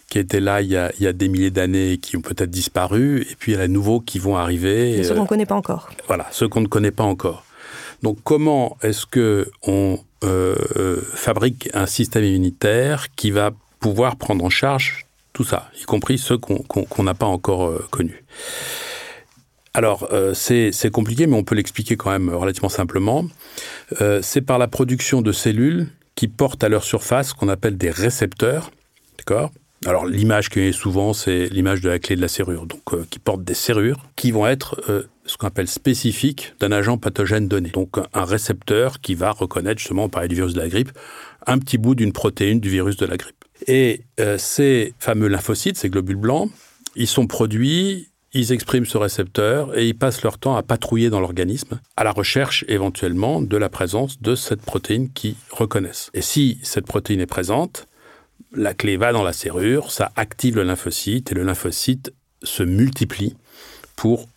qui 0.07 0.19
étaient 0.19 0.39
là 0.39 0.61
il 0.61 0.69
y 0.69 0.77
a, 0.77 0.89
il 0.97 1.03
y 1.03 1.07
a 1.07 1.11
des 1.11 1.27
milliers 1.27 1.51
d'années 1.51 1.93
et 1.93 1.97
qui 1.97 2.15
ont 2.15 2.21
peut-être 2.21 2.49
disparu, 2.49 3.27
et 3.29 3.35
puis 3.37 3.51
il 3.51 3.55
y 3.55 3.57
a 3.57 3.63
les 3.63 3.67
nouveaux 3.67 3.99
qui 3.99 4.19
vont 4.19 4.37
arriver. 4.37 4.99
Et 4.99 5.03
ceux 5.03 5.15
qu'on 5.15 5.23
ne 5.23 5.27
connaît 5.27 5.45
pas 5.45 5.55
encore. 5.55 5.89
Voilà, 6.07 6.27
ceux 6.31 6.47
qu'on 6.47 6.61
ne 6.61 6.67
connaît 6.67 6.91
pas 6.91 7.03
encore. 7.03 7.43
Donc, 8.01 8.17
comment 8.23 8.77
est-ce 8.81 9.05
que 9.05 9.49
on 9.63 9.99
euh, 10.23 11.01
fabrique 11.13 11.69
un 11.73 11.85
système 11.85 12.23
immunitaire 12.23 13.07
qui 13.15 13.31
va 13.31 13.51
pouvoir 13.79 14.15
prendre 14.15 14.43
en 14.43 14.49
charge 14.49 15.05
tout 15.33 15.43
ça, 15.43 15.69
y 15.79 15.83
compris 15.83 16.17
ceux 16.17 16.37
qu'on 16.37 17.03
n'a 17.03 17.13
pas 17.13 17.25
encore 17.25 17.67
euh, 17.67 17.85
connus? 17.89 18.23
Alors, 19.73 20.09
euh, 20.11 20.33
c'est 20.33 20.91
compliqué, 20.91 21.27
mais 21.27 21.37
on 21.37 21.43
peut 21.43 21.55
l'expliquer 21.55 21.95
quand 21.95 22.11
même 22.11 22.29
relativement 22.29 22.69
simplement. 22.69 23.25
Euh, 24.01 24.19
c'est 24.21 24.41
par 24.41 24.57
la 24.57 24.67
production 24.67 25.21
de 25.21 25.31
cellules 25.31 25.87
qui 26.15 26.27
portent 26.27 26.63
à 26.63 26.69
leur 26.69 26.83
surface 26.83 27.31
qu'on 27.33 27.47
appelle 27.47 27.77
des 27.77 27.89
récepteurs, 27.89 28.71
alors 29.85 30.05
l'image 30.05 30.49
qui 30.49 30.59
est 30.59 30.71
souvent, 30.71 31.13
c'est 31.13 31.47
l'image 31.47 31.81
de 31.81 31.89
la 31.89 31.99
clé 31.99 32.15
de 32.15 32.21
la 32.21 32.27
serrure, 32.27 32.65
donc 32.65 32.81
euh, 32.93 33.05
qui 33.09 33.19
porte 33.19 33.43
des 33.43 33.53
serrures 33.53 34.05
qui 34.15 34.31
vont 34.31 34.45
être 34.45 34.79
euh, 34.89 35.03
ce 35.25 35.37
qu'on 35.37 35.47
appelle 35.47 35.67
spécifiques 35.67 36.53
d'un 36.59 36.71
agent 36.71 36.97
pathogène 36.97 37.47
donné. 37.47 37.69
Donc 37.69 37.97
un 38.13 38.25
récepteur 38.25 39.01
qui 39.01 39.15
va 39.15 39.31
reconnaître 39.31 39.79
justement, 39.79 40.05
on 40.05 40.09
parlait 40.09 40.27
du 40.27 40.35
virus 40.35 40.53
de 40.53 40.59
la 40.59 40.69
grippe, 40.69 40.91
un 41.47 41.57
petit 41.57 41.77
bout 41.77 41.95
d'une 41.95 42.13
protéine 42.13 42.59
du 42.59 42.69
virus 42.69 42.97
de 42.97 43.05
la 43.05 43.17
grippe. 43.17 43.45
Et 43.67 44.01
euh, 44.19 44.37
ces 44.37 44.93
fameux 44.99 45.27
lymphocytes, 45.27 45.77
ces 45.77 45.89
globules 45.89 46.15
blancs, 46.15 46.49
ils 46.95 47.07
sont 47.07 47.27
produits 47.27 48.07
ils 48.33 48.53
expriment 48.53 48.85
ce 48.85 48.97
récepteur 48.97 49.77
et 49.77 49.87
ils 49.87 49.97
passent 49.97 50.23
leur 50.23 50.37
temps 50.37 50.55
à 50.55 50.63
patrouiller 50.63 51.09
dans 51.09 51.19
l'organisme 51.19 51.79
à 51.97 52.03
la 52.03 52.11
recherche 52.11 52.63
éventuellement 52.67 53.41
de 53.41 53.57
la 53.57 53.69
présence 53.69 54.21
de 54.21 54.35
cette 54.35 54.61
protéine 54.61 55.11
qui 55.11 55.35
reconnaissent. 55.49 56.09
Et 56.13 56.21
si 56.21 56.59
cette 56.63 56.85
protéine 56.85 57.19
est 57.19 57.25
présente, 57.25 57.87
la 58.53 58.73
clé 58.73 58.97
va 58.97 59.11
dans 59.11 59.23
la 59.23 59.33
serrure, 59.33 59.91
ça 59.91 60.11
active 60.15 60.55
le 60.55 60.63
lymphocyte 60.63 61.31
et 61.31 61.35
le 61.35 61.43
lymphocyte 61.43 62.13
se 62.43 62.63
multiplie 62.63 63.35
pour 63.95 64.27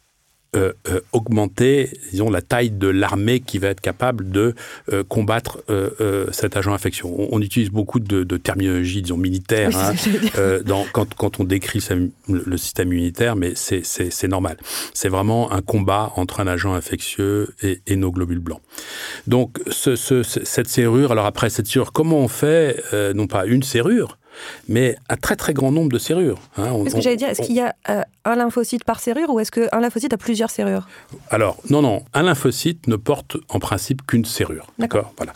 euh, 0.55 0.73
euh, 0.89 1.01
augmenter, 1.13 1.91
disons, 2.11 2.31
la 2.31 2.43
taille 2.43 2.71
de 2.71 2.89
l'armée 2.89 3.41
qui 3.41 3.59
va 3.59 3.69
être 3.69 3.81
capable 3.81 4.31
de 4.31 4.55
euh, 4.93 5.03
combattre 5.03 5.63
cet 6.33 6.57
agent 6.57 6.73
infection. 6.73 7.15
On, 7.33 7.41
utilise 7.41 7.71
beaucoup 7.71 8.01
de, 8.01 8.37
terminologie, 8.37 9.03
disons, 9.03 9.17
militaire 9.17 9.71
hein, 9.77 9.93
dans, 10.65 10.85
quand, 10.93 11.15
quand, 11.15 11.41
on 11.41 11.45
décrit 11.45 11.81
le 12.29 12.57
système 12.57 12.93
immunitaire, 12.93 13.37
mais 13.37 13.53
c'est 13.55 14.29
normal. 14.29 14.57
C'est 14.93 15.09
vraiment 15.09 15.53
un 15.53 15.63
combat 15.63 16.13
entre 16.17 16.41
un 16.41 16.47
agent 16.47 16.73
infectieux 16.73 17.55
et, 17.63 17.81
et 17.87 17.97
nos 17.97 18.11
globules 18.11 18.41
blancs. 18.41 18.61
Donc, 19.27 19.59
ce, 19.71 19.97
ce, 19.97 20.23
cette 20.23 20.69
serrure, 20.69 21.13
alors 21.13 21.27
après, 21.27 21.51
cette 21.51 21.67
serrure, 21.67 21.93
comment 21.93 22.19
on 22.19 22.29
fait, 22.29 22.83
non 23.15 23.27
pas 23.27 23.47
une 23.47 23.63
serrure, 23.63 24.19
mais 24.69 24.97
un 25.09 25.17
très 25.17 25.37
très 25.37 25.55
grand 25.55 25.73
nombre 25.73 25.91
de 25.93 25.99
serrures. 25.99 26.41
Hein. 26.57 26.85
Est-ce 26.85 26.95
que 26.95 27.01
j'allais 27.01 27.17
dire, 27.17 27.29
est-ce 27.29 27.43
qu'il 27.43 27.57
y 27.57 27.61
a 27.61 27.75
euh, 27.91 28.03
un 28.25 28.37
lymphocyte 28.37 28.85
par 28.85 29.01
serrure 29.01 29.31
ou 29.31 29.41
est-ce 29.41 29.51
qu'un 29.51 29.81
lymphocyte 29.81 30.13
a 30.13 30.17
plusieurs 30.17 30.51
serrures? 30.51 30.89
Alors, 31.31 31.59
non, 31.71 31.83
non, 31.83 32.05
un 32.15 32.23
lymphocyte 32.23 32.87
ne 32.87 32.97
porte 32.97 33.37
en 33.49 33.59
principe 33.59 34.07
qu'une 34.07 34.25
serrure. 34.25 34.67
D'accord 34.79 35.13
Voilà. 35.17 35.33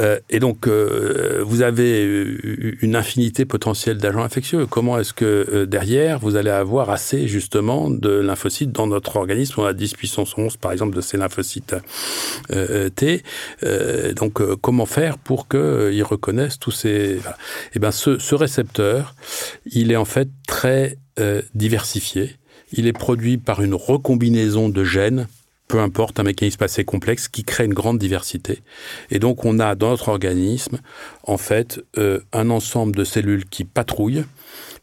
Euh, 0.00 0.18
et 0.30 0.40
donc, 0.40 0.66
euh, 0.66 1.42
vous 1.44 1.62
avez 1.62 2.04
une 2.80 2.96
infinité 2.96 3.44
potentielle 3.44 3.98
d'agents 3.98 4.22
infectieux. 4.22 4.66
Comment 4.66 4.98
est-ce 4.98 5.12
que 5.12 5.64
derrière, 5.64 6.18
vous 6.18 6.36
allez 6.36 6.50
avoir 6.50 6.90
assez 6.90 7.28
justement 7.28 7.90
de 7.90 8.10
lymphocytes 8.10 8.72
dans 8.72 8.86
notre 8.86 9.16
organisme? 9.16 9.60
On 9.60 9.64
a 9.64 9.72
10 9.72 9.94
puissance 9.94 10.36
11, 10.36 10.56
par 10.56 10.72
exemple, 10.72 10.96
de 10.96 11.00
ces 11.00 11.16
lymphocytes 11.16 11.74
T. 12.96 13.22
donc, 14.16 14.42
comment 14.60 14.86
faire 14.86 15.18
pour 15.18 15.48
qu'ils 15.48 16.04
reconnaissent 16.04 16.58
tous 16.58 16.70
ces... 16.70 17.20
Eh 17.74 17.78
bien, 17.78 17.90
ce, 17.90 18.18
ce 18.24 18.34
récepteur, 18.34 19.14
il 19.66 19.92
est 19.92 19.96
en 19.96 20.06
fait 20.06 20.28
très 20.48 20.96
euh, 21.20 21.42
diversifié. 21.54 22.36
Il 22.72 22.86
est 22.86 22.92
produit 22.92 23.36
par 23.36 23.62
une 23.62 23.74
recombinaison 23.74 24.68
de 24.68 24.82
gènes, 24.82 25.28
peu 25.68 25.78
importe, 25.78 26.18
un 26.18 26.24
mécanisme 26.24 26.64
assez 26.64 26.84
complexe 26.84 27.28
qui 27.28 27.44
crée 27.44 27.66
une 27.66 27.74
grande 27.74 27.98
diversité. 27.98 28.62
Et 29.10 29.18
donc 29.18 29.44
on 29.44 29.58
a 29.58 29.74
dans 29.74 29.90
notre 29.90 30.08
organisme, 30.08 30.78
en 31.24 31.36
fait, 31.36 31.80
euh, 31.98 32.20
un 32.32 32.50
ensemble 32.50 32.96
de 32.96 33.04
cellules 33.04 33.44
qui 33.44 33.64
patrouillent, 33.64 34.24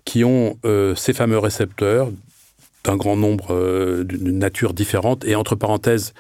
qui 0.05 0.24
ont 0.24 0.57
euh, 0.63 0.95
ces 0.95 1.13
fameux 1.13 1.39
récepteurs 1.39 2.12
d'un 2.83 2.95
grand 2.95 3.15
nombre 3.15 4.03
d'une 4.03 4.39
nature 4.39 4.74
différente. 4.74 5.24
Et 5.25 5.36
entre 5.36 5.55
parenthèses, 5.55 6.15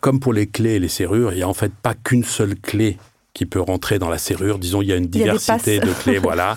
comme 0.00 0.20
pour 0.20 0.32
les 0.32 0.46
clés 0.46 0.76
et 0.76 0.78
les 0.78 0.88
serrures, 0.88 1.32
il 1.32 1.36
n'y 1.36 1.42
a 1.42 1.48
en 1.48 1.52
fait 1.52 1.72
pas 1.82 1.92
qu'une 1.92 2.24
seule 2.24 2.56
clé 2.56 2.96
qui 3.34 3.46
peut 3.46 3.60
rentrer 3.60 3.98
dans 3.98 4.10
la 4.10 4.18
serrure. 4.18 4.58
Disons, 4.58 4.82
il 4.82 4.88
y 4.88 4.92
a 4.92 4.96
une 4.96 5.06
diversité 5.06 5.78
de 5.80 5.92
clés, 5.92 6.18
voilà. 6.22 6.56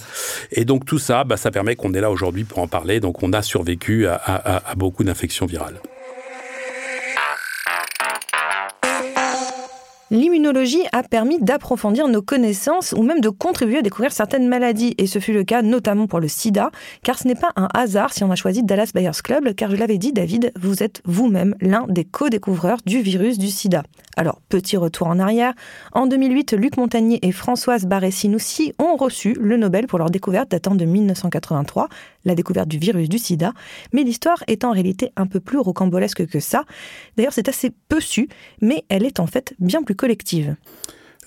Et 0.51 0.65
donc 0.65 0.85
tout 0.85 0.99
ça, 0.99 1.23
bah, 1.23 1.37
ça 1.37 1.51
permet 1.51 1.75
qu'on 1.75 1.93
est 1.93 2.01
là 2.01 2.11
aujourd'hui 2.11 2.43
pour 2.43 2.59
en 2.59 2.67
parler. 2.67 2.99
Donc 2.99 3.23
on 3.23 3.33
a 3.33 3.41
survécu 3.41 4.07
à 4.07 4.73
beaucoup 4.75 5.03
d'infections 5.03 5.45
virales. 5.45 5.79
L'immunologie 10.15 10.83
a 10.93 11.03
permis 11.03 11.39
d'approfondir 11.41 12.07
nos 12.07 12.21
connaissances 12.21 12.93
ou 12.93 13.03
même 13.03 13.19
de 13.19 13.27
contribuer 13.27 13.79
à 13.79 13.81
découvrir 13.81 14.13
certaines 14.13 14.47
maladies. 14.47 14.95
Et 14.97 15.07
ce 15.07 15.19
fut 15.19 15.33
le 15.33 15.43
cas 15.43 15.61
notamment 15.61 16.07
pour 16.07 16.21
le 16.21 16.29
sida, 16.29 16.71
car 17.03 17.19
ce 17.19 17.27
n'est 17.27 17.35
pas 17.35 17.51
un 17.57 17.67
hasard 17.73 18.13
si 18.13 18.23
on 18.23 18.31
a 18.31 18.35
choisi 18.35 18.63
Dallas 18.63 18.91
Buyers 18.95 19.21
Club, 19.21 19.53
car 19.55 19.69
je 19.71 19.75
l'avais 19.75 19.97
dit, 19.97 20.13
David, 20.13 20.53
vous 20.57 20.83
êtes 20.83 21.01
vous-même 21.03 21.53
l'un 21.59 21.85
des 21.89 22.05
co-découvreurs 22.05 22.77
du 22.85 23.01
virus 23.01 23.37
du 23.37 23.49
sida. 23.49 23.83
Alors, 24.15 24.39
petit 24.47 24.77
retour 24.77 25.07
en 25.07 25.19
arrière. 25.19 25.53
En 25.91 26.07
2008, 26.07 26.53
Luc 26.53 26.77
Montagnier 26.77 27.19
et 27.21 27.33
Françoise 27.33 27.85
Barré-Sinoussi 27.85 28.71
ont 28.79 28.95
reçu 28.95 29.35
le 29.37 29.57
Nobel 29.57 29.87
pour 29.87 29.99
leur 29.99 30.09
découverte 30.09 30.49
datant 30.49 30.75
de 30.75 30.85
1983, 30.85 31.89
la 32.23 32.35
découverte 32.35 32.69
du 32.69 32.77
virus 32.77 33.09
du 33.09 33.19
sida. 33.19 33.51
Mais 33.91 34.03
l'histoire 34.03 34.41
est 34.47 34.63
en 34.63 34.71
réalité 34.71 35.11
un 35.17 35.27
peu 35.27 35.41
plus 35.41 35.59
rocambolesque 35.59 36.25
que 36.27 36.39
ça. 36.39 36.63
D'ailleurs, 37.17 37.33
c'est 37.33 37.49
assez 37.49 37.71
peu 37.89 37.99
su, 37.99 38.29
mais 38.61 38.85
elle 38.87 39.05
est 39.05 39.19
en 39.19 39.27
fait 39.27 39.53
bien 39.59 39.83
plus 39.83 39.95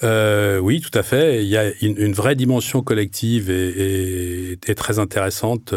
Euh, 0.05 0.59
oui, 0.59 0.81
tout 0.81 0.97
à 0.97 1.03
fait. 1.03 1.43
Il 1.43 1.49
y 1.49 1.57
a 1.57 1.71
une, 1.81 2.13
vraie 2.13 2.37
dimension 2.37 2.83
collective 2.83 3.51
et, 3.51 4.59
très 4.77 4.99
intéressante 4.99 5.75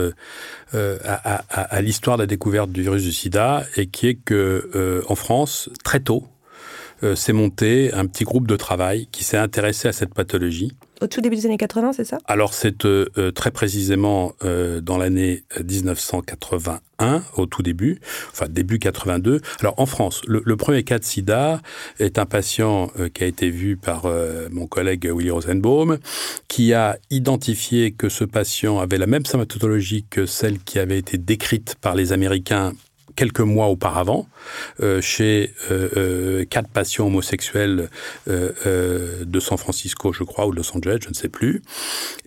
euh, 0.75 0.97
à, 1.03 1.81
l'histoire 1.81 2.17
de 2.17 2.23
la 2.23 2.27
découverte 2.27 2.71
du 2.71 2.81
virus 2.83 3.03
du 3.03 3.11
SIDA, 3.11 3.65
et 3.77 3.87
qui 3.87 4.07
est 4.07 4.15
que 4.15 4.69
euh, 4.75 5.01
en 5.07 5.15
France, 5.15 5.69
très 5.83 5.99
tôt, 5.99 6.27
s'est 7.15 7.33
monté 7.33 7.91
un 7.93 8.05
petit 8.05 8.25
groupe 8.25 8.45
de 8.45 8.55
travail 8.55 9.07
qui 9.11 9.23
s'est 9.23 9.37
intéressé 9.37 9.87
à 9.87 9.91
cette 9.91 10.13
pathologie 10.13 10.73
au 11.01 11.07
tout 11.07 11.21
début 11.21 11.35
des 11.35 11.45
années 11.47 11.57
80, 11.57 11.93
c'est 11.93 12.05
ça? 12.05 12.19
Alors 12.25 12.53
c'est 12.53 12.85
euh, 12.85 13.07
euh, 13.17 13.31
très 13.31 13.51
précisément 13.51 14.33
euh, 14.43 14.81
dans 14.81 14.97
l'année 14.97 15.43
1981, 15.63 17.23
au 17.35 17.45
tout 17.47 17.63
début, 17.63 17.99
enfin 18.31 18.45
début 18.47 18.79
82. 18.79 19.41
Alors 19.59 19.73
en 19.77 19.85
France, 19.87 20.21
le, 20.27 20.55
premier 20.55 20.83
cas 20.83 20.99
de 20.99 21.03
sida 21.03 21.61
est 21.99 22.19
un 22.19 22.27
patient 22.27 22.91
qui 23.13 23.23
a 23.23 23.27
été 23.27 23.49
vu 23.49 23.75
par 23.75 24.05
mon 24.51 24.67
collègue 24.67 25.11
Willy 25.11 25.31
Rosenbaum, 25.31 25.97
qui 26.47 26.73
a 26.73 26.99
identifié 27.09 27.91
que 27.91 28.07
ce 28.07 28.23
patient 28.23 28.79
avait 28.79 28.99
la 28.99 29.07
même 29.07 29.25
symptomatologie 29.25 30.05
que 30.09 30.27
celle 30.27 30.59
qui 30.59 30.77
avait 30.77 30.99
été 30.99 31.17
décrite 31.17 31.75
par 31.81 31.95
les 31.95 32.13
Américains 32.13 32.73
quelques 33.15 33.41
mois 33.41 33.67
auparavant 33.67 34.27
euh, 34.81 35.01
chez 35.01 35.53
euh, 35.69 35.89
euh, 35.97 36.45
quatre 36.45 36.69
patients 36.69 37.07
homosexuels 37.07 37.89
de 38.27 39.39
San 39.39 39.57
Francisco, 39.57 40.13
je 40.13 40.23
crois, 40.23 40.47
ou 40.47 40.51
de 40.51 40.57
Los 40.57 40.75
Angeles, 40.75 40.99
je 41.03 41.09
ne 41.09 41.13
sais 41.13 41.29
plus, 41.29 41.61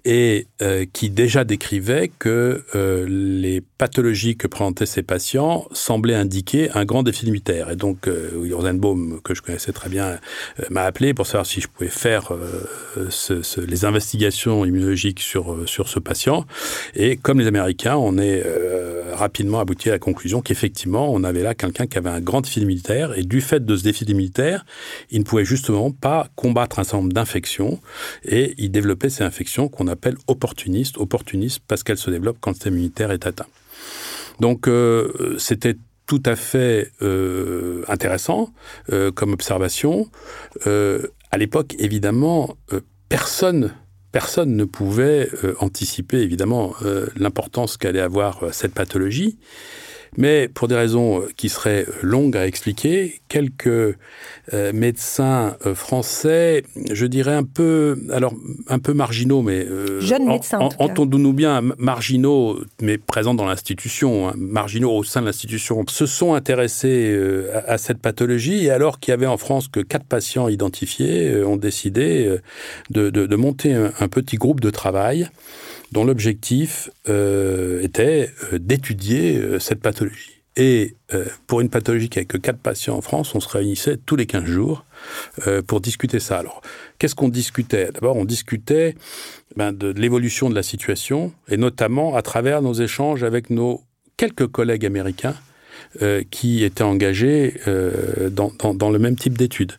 et 0.04 0.46
qui 0.92 1.10
déjà 1.10 1.44
décrivait 1.44 2.10
que 2.18 2.64
les 3.08 3.60
pathologies 3.60 4.36
que 4.36 4.46
présentaient 4.46 4.86
ces 4.86 5.02
patients 5.02 5.66
semblaient 5.72 6.14
indiquer 6.14 6.70
un 6.72 6.84
grand 6.84 7.02
défi 7.02 7.26
immunitaire. 7.26 7.70
Et 7.70 7.76
donc, 7.76 8.08
Rosenbaum, 8.52 9.20
que 9.22 9.34
je 9.34 9.42
connaissais 9.42 9.72
très 9.72 9.88
bien, 9.88 10.18
m'a 10.70 10.82
appelé 10.82 11.14
pour 11.14 11.26
savoir 11.26 11.46
si 11.46 11.60
je 11.60 11.68
pouvais 11.68 11.88
faire 11.88 12.32
les 13.68 13.84
investigations 13.84 14.64
immunologiques 14.64 15.20
sur, 15.20 15.68
sur 15.68 15.88
ce 15.88 15.98
patient. 15.98 16.44
Et 16.94 17.16
comme 17.16 17.40
les 17.40 17.46
Américains, 17.46 17.96
on 17.96 18.18
est 18.18 18.44
rapidement 19.12 19.60
abouti 19.60 19.88
à 19.88 19.92
la 19.92 19.98
conclusion 19.98 20.42
qu'effectivement, 20.42 20.73
on 20.92 21.24
avait 21.24 21.42
là 21.42 21.54
quelqu'un 21.54 21.86
qui 21.86 21.98
avait 21.98 22.10
un 22.10 22.20
grand 22.20 22.40
défi 22.40 22.64
militaire, 22.64 23.16
et 23.18 23.22
du 23.22 23.40
fait 23.40 23.64
de 23.64 23.76
ce 23.76 23.82
défi 23.82 24.04
militaire, 24.14 24.64
il 25.10 25.20
ne 25.20 25.24
pouvait 25.24 25.44
justement 25.44 25.90
pas 25.90 26.28
combattre 26.36 26.78
un 26.78 26.84
certain 26.84 26.98
nombre 26.98 27.12
d'infections, 27.12 27.80
et 28.24 28.54
il 28.58 28.70
développait 28.70 29.10
ces 29.10 29.24
infections 29.24 29.68
qu'on 29.68 29.88
appelle 29.88 30.16
opportunistes, 30.26 30.98
opportunistes 30.98 31.60
parce 31.66 31.82
qu'elles 31.82 31.98
se 31.98 32.10
développent 32.10 32.38
quand 32.40 32.50
le 32.50 32.54
système 32.54 32.74
immunitaire 32.74 33.10
est 33.10 33.26
atteint. 33.26 33.46
Donc, 34.40 34.68
euh, 34.68 35.36
c'était 35.38 35.76
tout 36.06 36.22
à 36.26 36.36
fait 36.36 36.90
euh, 37.02 37.82
intéressant 37.88 38.50
euh, 38.92 39.10
comme 39.10 39.32
observation. 39.32 40.10
à 40.66 41.38
l'époque, 41.38 41.74
évidemment, 41.78 42.56
personne 43.08 43.72
personne 44.12 44.54
ne 44.54 44.64
pouvait 44.64 45.28
anticiper 45.58 46.18
évidemment 46.18 46.74
l'importance 47.16 47.76
qu'allait 47.76 47.98
avoir 47.98 48.54
cette 48.54 48.72
pathologie. 48.72 49.38
Mais 50.16 50.48
pour 50.48 50.68
des 50.68 50.74
raisons 50.74 51.20
euh, 51.20 51.28
qui 51.36 51.48
seraient 51.48 51.86
longues 52.02 52.36
à 52.36 52.46
expliquer, 52.46 53.20
quelques 53.28 53.66
euh, 53.66 54.72
médecins 54.72 55.56
euh, 55.66 55.74
français, 55.74 56.62
je 56.90 57.06
dirais 57.06 57.34
un 57.34 57.44
peu, 57.44 57.98
alors 58.12 58.34
un 58.68 58.78
peu 58.78 58.94
marginaux, 58.94 59.42
mais 59.42 59.66
jeunes 60.00 60.26
médecins, 60.26 60.58
entendons-nous 60.78 61.32
bien, 61.32 61.62
marginaux, 61.78 62.58
mais 62.80 62.98
présents 62.98 63.34
dans 63.34 63.46
l'institution, 63.46 64.28
hein, 64.28 64.34
marginaux 64.36 64.92
au 64.92 65.04
sein 65.04 65.20
de 65.20 65.26
l'institution, 65.26 65.84
se 65.88 66.06
sont 66.06 66.34
intéressés 66.34 67.18
à, 67.66 67.78
cette 67.78 67.98
pathologie. 67.98 68.66
Et 68.66 68.70
alors 68.70 69.00
qu'il 69.00 69.12
y 69.12 69.14
avait 69.14 69.26
en 69.26 69.36
France 69.36 69.68
que 69.68 69.80
quatre 69.80 70.04
patients 70.04 70.48
identifiés, 70.48 71.42
ont 71.44 71.56
décidé 71.56 72.38
de, 72.90 73.36
monter 73.36 73.74
un 73.74 74.08
petit 74.08 74.36
groupe 74.36 74.60
de 74.60 74.70
travail 74.70 75.28
dont 75.94 76.04
l'objectif 76.04 76.90
euh, 77.08 77.80
était 77.80 78.28
euh, 78.52 78.58
d'étudier 78.58 79.38
euh, 79.38 79.58
cette 79.60 79.80
pathologie. 79.80 80.42
Et 80.56 80.94
pour 81.48 81.62
une 81.62 81.68
pathologie 81.68 82.08
qui 82.08 82.20
n'a 82.20 82.26
que 82.26 82.38
4 82.38 82.58
patients 82.58 82.96
en 82.96 83.00
France, 83.00 83.34
on 83.34 83.40
se 83.40 83.48
réunissait 83.48 83.96
tous 83.96 84.14
les 84.14 84.26
15 84.26 84.44
jours 84.44 84.84
pour 85.66 85.80
discuter 85.80 86.20
ça. 86.20 86.38
Alors, 86.38 86.62
qu'est-ce 87.00 87.16
qu'on 87.16 87.28
discutait? 87.28 87.90
D'abord, 87.92 88.14
on 88.14 88.24
discutait 88.24 88.94
ben, 89.56 89.72
de 89.72 89.88
l'évolution 89.88 90.48
de 90.48 90.54
la 90.54 90.62
situation, 90.62 91.32
et 91.48 91.56
notamment 91.56 92.14
à 92.14 92.22
travers 92.22 92.62
nos 92.62 92.72
échanges 92.72 93.24
avec 93.24 93.50
nos 93.50 93.82
quelques 94.16 94.46
collègues 94.46 94.86
américains 94.86 95.34
qui 96.30 96.64
étaient 96.64 96.82
engagés 96.82 97.54
euh, 97.68 98.30
dans, 98.30 98.52
dans, 98.58 98.74
dans, 98.74 98.90
le 98.90 98.98
même 98.98 99.16
type 99.16 99.38
d'études. 99.38 99.72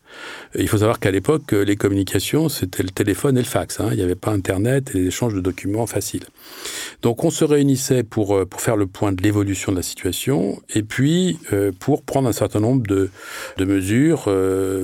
Il 0.58 0.68
faut 0.68 0.78
savoir 0.78 1.00
qu'à 1.00 1.12
l'époque, 1.12 1.54
euh, 1.54 1.64
les 1.64 1.76
communications, 1.76 2.50
c'était 2.50 2.84
le 2.84 2.90
téléphone 2.90 3.38
et 3.38 3.42
le 3.42 3.46
fax. 3.46 3.80
Hein. 3.80 3.90
Il 3.92 3.98
n'y 3.98 4.04
avait 4.04 4.16
pas 4.16 4.32
Internet 4.32 4.92
et 4.96 5.00
l'échange 5.00 5.34
de 5.34 5.42
documents 5.42 5.86
faciles. 5.86 6.26
Donc 7.02 7.24
on 7.24 7.30
se 7.30 7.44
réunissait 7.44 8.04
pour, 8.04 8.48
pour 8.48 8.62
faire 8.62 8.76
le 8.76 8.88
point 8.88 9.12
de 9.12 9.22
l'évolution 9.22 9.72
de 9.72 9.78
la 9.78 9.84
situation 9.84 10.62
et 10.74 10.84
puis 10.84 11.38
pour 11.80 12.04
prendre 12.04 12.28
un 12.28 12.34
certain 12.34 12.60
nombre 12.60 12.86
de, 12.88 13.10
de 13.58 13.66
mesures 13.66 14.30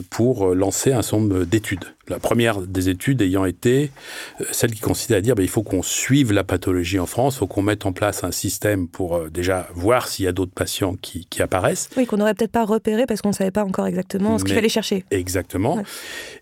pour 0.10 0.54
lancer 0.54 0.92
un 0.92 1.02
certain 1.02 1.18
nombre 1.18 1.46
d'études 1.46 1.86
La 2.08 2.20
première 2.20 2.62
des 2.62 2.90
études 2.90 3.22
ayant 3.22 3.46
été 3.46 3.92
euh, 4.40 4.46
celle 4.52 4.72
qui 4.72 4.82
consistait 4.82 5.16
à 5.16 5.22
dire 5.22 5.36
ben, 5.36 5.44
il 5.44 5.50
faut 5.50 5.64
qu'on 5.64 5.84
suive 5.84 6.32
la 6.32 6.44
pathologie 6.44 7.00
en 7.00 7.06
France, 7.06 7.36
il 7.36 7.40
faut 7.40 7.48
qu'on 7.48 7.62
mette 7.62 7.86
en 7.86 7.94
place 7.94 8.24
un 8.24 8.32
système 8.32 8.88
pour 8.88 9.16
euh, 9.16 9.30
déjà 9.30 9.68
voir 9.74 10.08
s'il 10.08 10.26
y 10.26 10.28
a 10.28 10.32
d'autres 10.32 10.54
patients 10.54 10.96
qui, 11.02 11.28
apparaissent. 11.42 11.90
Oui, 11.98 12.06
qu'on 12.06 12.18
n'aurait 12.18 12.36
peut-être 12.36 12.52
pas 12.52 12.66
repéré 12.66 13.08
parce 13.08 13.22
qu'on 13.22 13.30
ne 13.30 13.34
savait 13.34 13.52
pas 13.52 13.64
encore 13.64 13.88
exactement 13.88 14.38
ce 14.38 14.44
qu'il 14.44 14.54
fallait 14.54 14.70
chercher. 14.70 15.06
Exactement. 15.10 15.82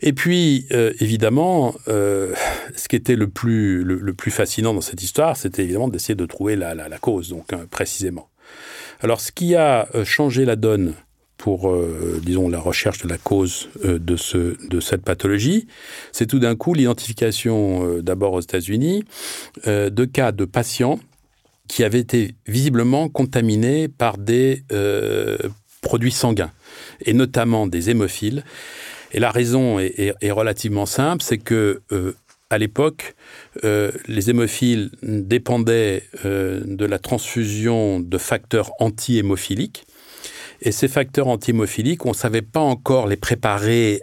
Et 0.02 0.12
puis, 0.12 0.66
euh, 0.72 0.92
évidemment, 1.00 1.74
ce 1.88 2.88
qui 2.90 2.98
était 2.98 3.16
le 3.16 3.30
plus, 3.30 3.84
le, 3.84 4.14
plus 4.14 4.32
fascinant 4.32 4.74
dans 4.74 4.82
cette 4.82 5.02
histoire, 5.02 5.09
c'était 5.36 5.64
évidemment 5.64 5.88
d'essayer 5.88 6.16
de 6.16 6.26
trouver 6.26 6.56
la, 6.56 6.76
cause, 7.00 7.30
donc 7.30 7.54
hein, 7.54 7.66
précisément. 7.70 8.30
Alors, 9.02 9.22
ce 9.22 9.32
qui 9.32 9.56
a 9.56 9.88
changé 10.04 10.46
la 10.46 10.56
donne 10.56 10.96
pour, 11.40 11.70
euh, 11.70 12.20
disons, 12.22 12.50
la 12.50 12.60
recherche 12.60 13.02
de 13.02 13.08
la 13.08 13.18
cause 13.18 13.70
euh, 13.86 13.98
de, 13.98 14.18
ce, 14.18 14.58
de 14.68 14.80
cette 14.82 15.04
pathologie, 15.04 15.68
c'est 16.12 16.28
tout 16.28 16.38
d'un 16.38 16.56
coup 16.56 16.74
l'identification, 16.74 17.88
euh, 17.88 18.02
d'abord 18.04 18.34
aux 18.34 18.42
États-Unis, 18.42 19.06
de 19.66 20.06
cas 20.06 20.32
de 20.32 20.46
patients 20.46 21.00
qui 21.70 21.84
avaient 21.84 22.00
été 22.00 22.36
visiblement 22.46 23.10
contaminés 23.10 23.88
par 23.88 24.18
des 24.18 24.64
produits 25.82 26.12
sanguins, 26.12 26.52
et 27.06 27.14
notamment 27.14 27.68
des 27.68 27.90
hémophiles. 27.90 28.44
Et 29.12 29.20
la 29.20 29.32
raison 29.32 29.80
est 29.80 30.32
relativement 30.32 30.86
simple, 30.86 31.24
c'est 31.24 31.38
que 31.38 31.82
à 32.50 32.58
l'époque, 32.58 33.16
les 33.64 34.30
hémophiles 34.30 34.92
dépendaient 35.04 36.04
de 36.24 36.86
la 36.86 37.00
transfusion 37.00 38.00
de 38.00 38.18
facteurs 38.18 38.72
anti-hémophiliques 38.80 39.86
et 40.62 40.72
ces 40.72 40.88
facteurs 40.88 41.28
antihémophiliques, 41.28 42.06
on 42.06 42.10
ne 42.10 42.16
savait 42.16 42.42
pas 42.42 42.60
encore 42.60 43.08
les 43.08 43.16
préparer 43.16 44.02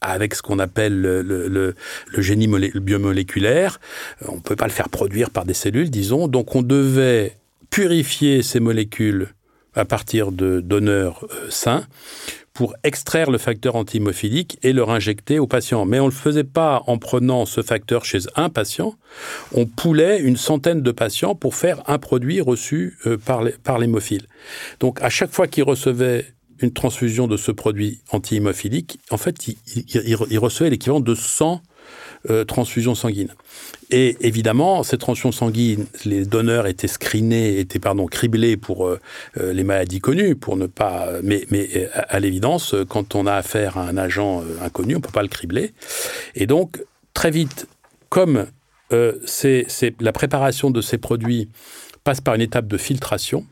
avec 0.00 0.34
ce 0.34 0.40
qu'on 0.40 0.58
appelle 0.58 1.00
le, 1.00 1.74
génie 2.16 2.48
biomoléculaire. 2.48 3.80
On 4.26 4.36
ne 4.36 4.40
peut 4.40 4.56
pas 4.56 4.66
le 4.66 4.72
faire 4.72 4.88
produire 4.88 5.30
par 5.30 5.44
des 5.44 5.54
cellules, 5.54 5.90
disons. 5.90 6.26
Donc 6.26 6.54
on 6.54 6.62
devait 6.62 7.36
purifier 7.68 8.42
ces 8.42 8.60
molécules 8.60 9.28
à 9.74 9.84
partir 9.84 10.32
de 10.32 10.60
donneurs 10.60 11.24
euh, 11.30 11.46
sains 11.48 11.86
pour 12.60 12.74
extraire 12.84 13.30
le 13.30 13.38
facteur 13.38 13.74
antihémophilique 13.74 14.58
et 14.62 14.74
le 14.74 14.82
réinjecter 14.82 15.38
au 15.38 15.46
patient. 15.46 15.86
Mais 15.86 15.98
on 15.98 16.04
ne 16.04 16.10
le 16.10 16.14
faisait 16.14 16.44
pas 16.44 16.82
en 16.88 16.98
prenant 16.98 17.46
ce 17.46 17.62
facteur 17.62 18.04
chez 18.04 18.18
un 18.36 18.50
patient. 18.50 18.96
On 19.54 19.64
poulait 19.64 20.20
une 20.20 20.36
centaine 20.36 20.82
de 20.82 20.92
patients 20.92 21.34
pour 21.34 21.54
faire 21.54 21.82
un 21.86 21.96
produit 21.96 22.42
reçu 22.42 22.98
euh, 23.06 23.16
par 23.16 23.78
l'hémophile. 23.78 24.26
Donc 24.78 25.00
à 25.00 25.08
chaque 25.08 25.32
fois 25.32 25.46
qu'il 25.46 25.64
recevait 25.64 26.26
une 26.58 26.70
transfusion 26.70 27.28
de 27.28 27.38
ce 27.38 27.50
produit 27.50 28.02
antihémophilique, 28.10 28.98
en 29.08 29.16
fait, 29.16 29.48
il, 29.48 29.56
il 29.96 30.38
recevait 30.38 30.68
l'équivalent 30.68 31.00
de 31.00 31.14
100 31.14 31.62
euh, 32.28 32.44
transfusion 32.44 32.94
sanguine. 32.94 33.32
Et 33.90 34.16
évidemment, 34.20 34.82
ces 34.82 34.98
transfusions 34.98 35.32
sanguines, 35.32 35.86
les 36.04 36.24
donneurs 36.24 36.66
étaient 36.66 36.88
screenés, 36.88 37.58
étaient 37.58 37.78
pardon 37.78 38.06
criblés 38.06 38.56
pour 38.56 38.86
euh, 38.86 39.00
euh, 39.38 39.52
les 39.52 39.64
maladies 39.64 40.00
connues, 40.00 40.36
pour 40.36 40.56
ne 40.56 40.66
pas. 40.66 41.08
Mais, 41.22 41.44
mais 41.50 41.88
à 41.92 42.20
l'évidence, 42.20 42.74
quand 42.88 43.14
on 43.14 43.26
a 43.26 43.34
affaire 43.34 43.78
à 43.78 43.88
un 43.88 43.96
agent 43.96 44.42
inconnu, 44.62 44.96
on 44.96 45.00
peut 45.00 45.10
pas 45.10 45.22
le 45.22 45.28
cribler. 45.28 45.72
Et 46.34 46.46
donc 46.46 46.82
très 47.14 47.30
vite, 47.30 47.66
comme 48.08 48.46
la 48.90 50.12
préparation 50.12 50.70
de 50.70 50.80
ces 50.80 50.98
produits 50.98 51.48
passe 52.02 52.20
par 52.20 52.34
une 52.34 52.40
étape 52.40 52.66
de 52.66 52.76
filtration. 52.76 53.44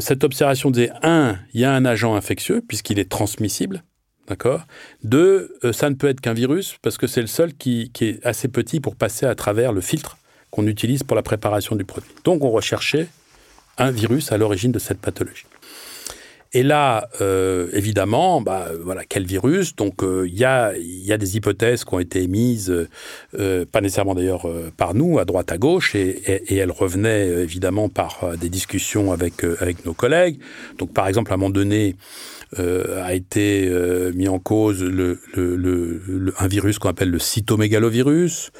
cette 0.00 0.24
observation 0.24 0.70
disait, 0.70 0.90
un, 1.02 1.36
il 1.52 1.60
y 1.60 1.64
a 1.64 1.72
un 1.72 1.84
agent 1.84 2.14
infectieux, 2.14 2.62
puisqu'il 2.66 2.98
est 2.98 3.10
transmissible. 3.10 3.82
D'accord 4.30 4.64
Deux, 5.02 5.56
euh, 5.64 5.72
ça 5.72 5.90
ne 5.90 5.96
peut 5.96 6.08
être 6.08 6.20
qu'un 6.20 6.34
virus 6.34 6.76
parce 6.82 6.96
que 6.96 7.08
c'est 7.08 7.20
le 7.20 7.26
seul 7.26 7.52
qui, 7.52 7.90
est 8.00 8.24
assez 8.24 8.46
petit 8.46 8.78
pour 8.78 8.94
passer 8.94 9.26
à 9.26 9.34
travers 9.34 9.72
le 9.72 9.80
filtre 9.80 10.18
qu'on 10.52 10.68
utilise 10.68 11.02
pour 11.02 11.16
la 11.16 11.22
préparation 11.22 11.74
du 11.74 11.84
produit. 11.84 12.12
Donc 12.22 12.44
on 12.44 12.50
recherchait 12.50 13.08
un 13.76 13.90
virus 13.90 14.30
à 14.30 14.38
l'origine 14.38 14.70
de 14.70 14.78
cette 14.78 15.00
pathologie. 15.00 15.46
Et 16.52 16.62
là, 16.62 17.08
euh, 17.20 17.68
évidemment, 17.72 18.40
bah, 18.40 18.68
voilà, 18.82 19.04
quel 19.04 19.24
virus? 19.24 19.74
Donc, 19.76 20.02
euh, 20.02 20.26
il 20.26 20.36
y, 20.36 20.44
a, 20.44 20.72
des 21.16 21.36
hypothèses 21.36 21.84
qui 21.84 21.94
ont 21.94 22.00
été 22.00 22.22
émises, 22.22 22.72
pas 23.32 23.80
nécessairement 23.80 24.14
d'ailleurs 24.14 24.48
par 24.76 24.94
nous, 24.94 25.18
à 25.20 25.24
droite, 25.24 25.50
à 25.52 25.58
gauche, 25.58 25.94
et, 25.94 26.54
elles 26.56 26.72
revenaient 26.72 27.28
évidemment 27.28 27.88
par 27.88 28.36
des 28.36 28.48
discussions 28.48 29.12
avec 29.12 29.44
nos 29.84 29.94
collègues. 29.94 30.40
Donc, 30.78 30.92
par 30.92 31.06
exemple, 31.06 31.30
à 31.30 31.34
un 31.34 31.36
moment 31.36 31.50
donné, 31.50 31.94
euh, 32.58 33.04
a 33.04 33.14
été 33.14 33.68
euh, 33.68 34.12
mis 34.12 34.26
en 34.26 34.40
cause 34.40 34.82
un 34.82 36.48
virus 36.48 36.80
qu'on 36.80 36.88
appelle 36.88 37.10
le 37.10 37.20
cytomégalovirus. 37.20 38.50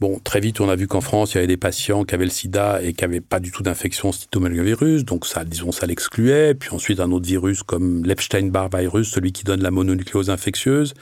Bon, 0.00 0.18
très 0.18 0.40
vite, 0.40 0.60
on 0.60 0.68
a 0.68 0.74
vu 0.74 0.88
qu'en 0.88 1.00
France, 1.00 1.32
il 1.32 1.36
y 1.36 1.38
avait 1.38 1.46
des 1.46 1.56
patients 1.56 2.04
qui 2.04 2.14
avaient 2.14 2.24
le 2.24 2.30
sida 2.30 2.82
et 2.82 2.92
qui 2.92 3.04
n'avaient 3.04 3.20
pas 3.20 3.38
du 3.38 3.52
tout 3.52 3.62
d'infection 3.62 4.10
cytomégalovirus, 4.10 5.04
donc 5.04 5.26
ça, 5.26 5.44
disons, 5.44 5.70
ça 5.70 5.86
l'excluait. 5.86 6.54
Puis 6.54 6.70
ensuite, 6.72 6.98
un 6.98 7.12
autre 7.12 7.26
virus 7.26 7.62
comme 7.62 8.04
l'Epstein-Barr 8.04 8.68
virus, 8.76 9.10
celui 9.10 9.30
qui 9.30 9.44
donne 9.44 9.62
la 9.62 9.70
mononucléose 9.70 10.28
infectieuse, 10.28 10.94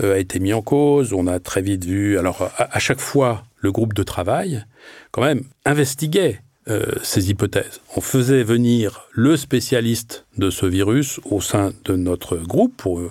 euh, 0.00 0.16
a 0.16 0.18
été 0.18 0.40
mis 0.40 0.52
en 0.52 0.60
cause. 0.60 1.14
On 1.14 1.26
a 1.26 1.40
très 1.40 1.62
vite 1.62 1.86
vu, 1.86 2.18
alors 2.18 2.50
à 2.58 2.78
chaque 2.80 3.00
fois, 3.00 3.44
le 3.56 3.72
groupe 3.72 3.94
de 3.94 4.02
travail, 4.02 4.66
quand 5.10 5.22
même, 5.22 5.44
investiguait 5.64 6.41
euh, 6.68 6.92
ces 7.02 7.28
hypothèses. 7.28 7.80
On 7.96 8.00
faisait 8.00 8.44
venir 8.44 9.08
le 9.10 9.36
spécialiste 9.36 10.26
de 10.38 10.48
ce 10.48 10.64
virus 10.64 11.18
au 11.28 11.40
sein 11.40 11.72
de 11.84 11.96
notre 11.96 12.36
groupe 12.36 12.76
pour, 12.76 13.00
euh, 13.00 13.10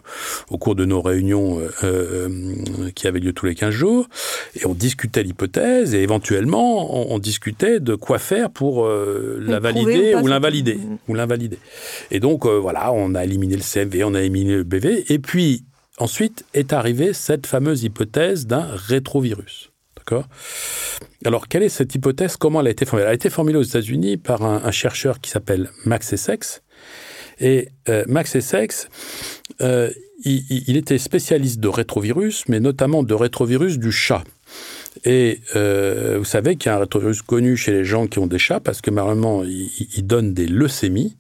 au 0.50 0.58
cours 0.58 0.74
de 0.74 0.86
nos 0.86 1.02
réunions 1.02 1.60
euh, 1.84 2.30
qui 2.96 3.08
avaient 3.08 3.20
lieu 3.20 3.34
tous 3.34 3.48
les 3.48 3.56
15 3.56 3.72
jours, 3.72 4.08
et 4.56 4.66
on 4.66 4.74
discutait 4.74 5.24
l'hypothèse, 5.24 5.94
et 5.94 6.02
éventuellement 6.02 7.12
on, 7.12 7.20
discutait 7.20 7.82
de 7.82 7.96
quoi 7.96 8.20
faire 8.20 8.52
pour 8.52 8.88
la 8.88 9.60
valider 9.60 10.16
ou 10.16 10.28
l'invalider. 10.28 10.80
Ou 11.10 11.14
l'invalider. 11.14 11.60
Et 12.10 12.22
donc 12.22 12.46
voilà, 12.46 12.94
on 12.94 13.16
a 13.16 13.26
éliminé 13.26 13.58
le 13.58 13.64
CMV, 13.64 14.06
on 14.06 14.14
a 14.14 14.22
éliminé 14.22 14.56
le 14.56 14.64
BV, 14.64 15.12
et 15.12 15.20
puis 15.20 15.66
ensuite 15.98 16.46
est 16.54 16.72
arrivée 16.72 17.12
cette 17.12 17.48
fameuse 17.48 17.84
hypothèse 17.84 18.48
d'un 18.48 18.66
rétrovirus. 18.72 19.71
Alors, 21.26 21.48
quelle 21.48 21.64
est 21.64 21.70
cette 21.70 21.94
hypothèse? 21.94 22.36
Comment 22.38 22.62
elle 22.62 22.68
a 22.68 22.72
été 22.72 22.86
formulée? 22.86 23.06
Elle 23.06 23.12
a 23.12 23.16
été 23.16 23.30
formulée 23.30 23.58
aux 23.58 23.64
États-Unis 23.64 24.18
par 24.18 24.44
un, 24.44 24.72
chercheur 24.72 25.20
qui 25.20 25.30
s'appelle 25.30 25.70
Max 25.86 26.14
Essex. 26.14 26.64
Et 27.40 27.70
euh, 27.90 28.04
Max 28.08 28.36
Essex, 28.36 28.88
euh, 29.62 29.90
il, 30.24 30.78
était 30.78 30.98
spécialiste 30.98 31.60
de 31.60 31.68
rétrovirus, 31.68 32.44
mais 32.48 32.60
notamment 32.60 33.04
de 33.04 33.14
rétrovirus 33.14 33.80
du 33.80 33.92
chat. 33.92 34.24
Et 35.06 35.40
euh, 35.56 36.18
vous 36.20 36.26
savez 36.26 36.56
qu'il 36.56 36.70
y 36.70 36.74
a 36.74 36.76
un 36.76 36.80
rétrovirus 36.80 37.22
connu 37.22 37.56
chez 37.58 37.72
les 37.72 37.86
gens 37.86 38.08
qui 38.08 38.20
ont 38.20 38.28
des 38.28 38.38
chats 38.38 38.60
parce 38.60 38.82
que 38.82 38.92
normalement, 38.92 39.44
il, 39.44 40.06
donne 40.06 40.34
des 40.34 40.48
leucémies. 40.48 41.16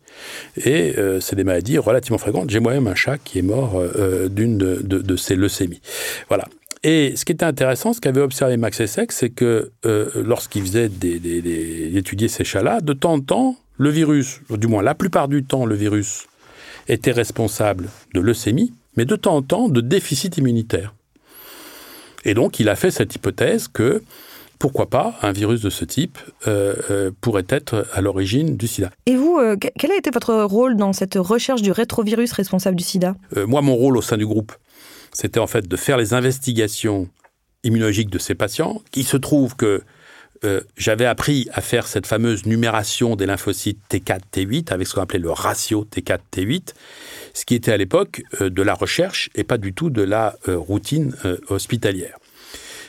Et 0.65 0.93
c'est 1.21 1.35
des 1.35 1.45
maladies 1.45 1.77
relativement 1.77 2.17
fréquentes. 2.17 2.49
J'ai 2.49 2.59
moi-même 2.59 2.87
un 2.87 2.95
chat 2.95 3.17
qui 3.17 3.39
est 3.39 3.43
mort 3.43 3.81
d'une 4.29 4.57
de, 4.57 5.15
ces 5.15 5.35
leucémies. 5.35 5.81
Voilà. 6.27 6.45
Et 6.83 7.15
ce 7.15 7.25
qui 7.25 7.31
était 7.31 7.45
intéressant, 7.45 7.93
ce 7.93 8.01
qu'avait 8.01 8.21
observé 8.21 8.57
Max 8.57 8.79
Essex, 8.79 9.15
c'est 9.15 9.29
que 9.29 9.71
euh, 9.85 10.09
lorsqu'il 10.15 10.63
faisait 10.63 10.89
des, 10.89 11.95
étudier 11.95 12.27
ces 12.27 12.43
chats-là, 12.43 12.81
de 12.81 12.93
temps 12.93 13.13
en 13.13 13.19
temps, 13.19 13.55
le 13.77 13.89
virus, 13.89 14.41
du 14.49 14.67
moins 14.67 14.81
la 14.81 14.95
plupart 14.95 15.27
du 15.27 15.43
temps, 15.43 15.65
le 15.65 15.75
virus 15.75 16.27
était 16.87 17.11
responsable 17.11 17.89
de 18.15 18.19
leucémie, 18.19 18.73
mais 18.97 19.05
de 19.05 19.15
temps 19.15 19.35
en 19.35 19.41
temps 19.43 19.69
de 19.69 19.81
déficit 19.81 20.37
immunitaire. 20.37 20.95
Et 22.25 22.33
donc, 22.33 22.59
il 22.59 22.67
a 22.67 22.75
fait 22.75 22.91
cette 22.91 23.15
hypothèse 23.15 23.67
que 23.67 24.01
pourquoi 24.57 24.89
pas 24.89 25.15
un 25.23 25.31
virus 25.31 25.61
de 25.61 25.71
ce 25.71 25.85
type 25.85 26.19
euh, 26.47 26.75
euh, 26.89 27.11
pourrait 27.21 27.45
être 27.49 27.87
à 27.93 28.01
l'origine 28.01 28.57
du 28.57 28.67
sida. 28.67 28.91
Et 29.05 29.15
vous, 29.15 29.39
quel 29.77 29.91
a 29.91 29.97
été 29.97 30.09
votre 30.11 30.35
rôle 30.43 30.75
dans 30.77 30.93
cette 30.93 31.15
recherche 31.15 31.61
du 31.61 31.71
rétrovirus 31.71 32.31
responsable 32.31 32.75
du 32.75 32.83
sida? 32.83 33.15
Moi, 33.35 33.61
mon 33.61 33.75
rôle 33.75 33.97
au 33.97 34.01
sein 34.03 34.17
du 34.17 34.25
groupe, 34.25 34.53
c'était 35.13 35.39
en 35.39 35.47
fait 35.47 35.67
de 35.67 35.75
faire 35.75 35.97
les 35.97 36.13
investigations 36.13 37.09
immunologiques 37.63 38.09
de 38.09 38.19
ces 38.19 38.35
patients. 38.35 38.81
Il 38.95 39.05
se 39.05 39.17
trouve 39.17 39.55
que 39.55 39.83
euh, 40.43 40.61
j'avais 40.75 41.05
appris 41.05 41.47
à 41.53 41.61
faire 41.61 41.85
cette 41.85 42.07
fameuse 42.07 42.45
numération 42.47 43.15
des 43.15 43.27
lymphocytes 43.27 43.79
T4, 43.91 44.21
T8 44.33 44.73
avec 44.73 44.87
ce 44.87 44.95
qu'on 44.95 45.01
appelait 45.01 45.19
le 45.19 45.29
ratio 45.29 45.85
T4, 45.85 46.19
T8, 46.33 46.73
ce 47.33 47.45
qui 47.45 47.53
était 47.53 47.71
à 47.71 47.77
l'époque 47.77 48.23
euh, 48.41 48.49
de 48.49 48.61
la 48.63 48.73
recherche 48.73 49.29
et 49.35 49.43
pas 49.43 49.59
du 49.59 49.73
tout 49.73 49.91
de 49.91 50.01
la 50.01 50.35
euh, 50.47 50.57
routine 50.57 51.15
hospitalière. 51.49 52.17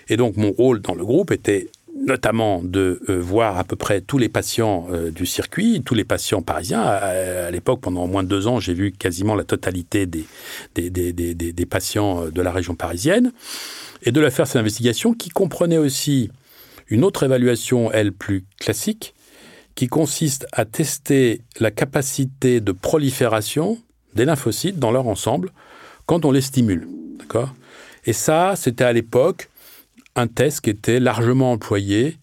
Et 0.09 0.17
donc 0.17 0.37
mon 0.37 0.51
rôle 0.51 0.81
dans 0.81 0.95
le 0.95 1.05
groupe 1.05 1.31
était 1.31 1.69
notamment 1.95 2.63
de 2.63 3.01
euh, 3.09 3.21
voir 3.21 3.59
à 3.59 3.65
peu 3.65 3.77
près 3.77 4.01
tous 4.01 4.19
les 4.19 4.29
patients 4.29 4.87
euh, 4.91 5.11
du 5.11 5.27
circuit, 5.27 5.83
tous 5.85 5.95
les 5.95 6.05
patients 6.05 6.43
parisiens. 6.43 6.83
À, 6.83 7.51
l'époque, 7.51 7.81
pendant 7.81 8.07
moins 8.07 8.23
de 8.23 8.29
deux 8.29 8.47
ans, 8.47 8.61
j'ai 8.61 8.75
vu 8.75 8.93
quasiment 8.93 9.35
la 9.35 9.45
totalité 9.45 10.07
des, 10.07 10.27
des, 10.75 10.91
des, 10.91 11.13
des, 11.13 11.67
patients 11.67 12.25
euh, 12.25 12.31
de 12.31 12.43
la 12.43 12.51
région 12.51 12.75
parisienne, 12.75 13.33
et 14.03 14.11
de 14.11 14.21
la 14.21 14.31
faire 14.31 14.47
cette 14.47 14.57
investigation 14.57 15.15
qui 15.15 15.29
comprenait 15.29 15.79
aussi 15.79 16.31
une 16.89 17.05
autre 17.05 17.23
évaluation, 17.23 17.93
elle, 17.93 18.13
plus 18.13 18.45
classique, 18.59 19.15
qui 19.75 19.87
consiste 19.87 20.47
à 20.53 20.65
tester 20.65 21.43
la 21.61 21.71
capacité 21.71 22.61
de 22.61 22.73
prolifération 22.73 23.79
des 24.15 24.25
lymphocytes 24.25 24.79
dans 24.79 24.91
leur 24.91 25.07
ensemble 25.07 25.51
quand 26.07 26.25
on 26.25 26.33
les 26.33 26.41
stimule. 26.41 26.89
D'accord? 27.19 27.55
Et 28.05 28.13
ça, 28.13 28.55
c'était 28.57 28.85
à 28.85 28.93
l'époque 28.93 29.49
un 30.17 30.27
test 30.27 30.61
qui 30.61 30.71
était 30.71 31.01
largement 31.01 31.53
employé 31.53 32.19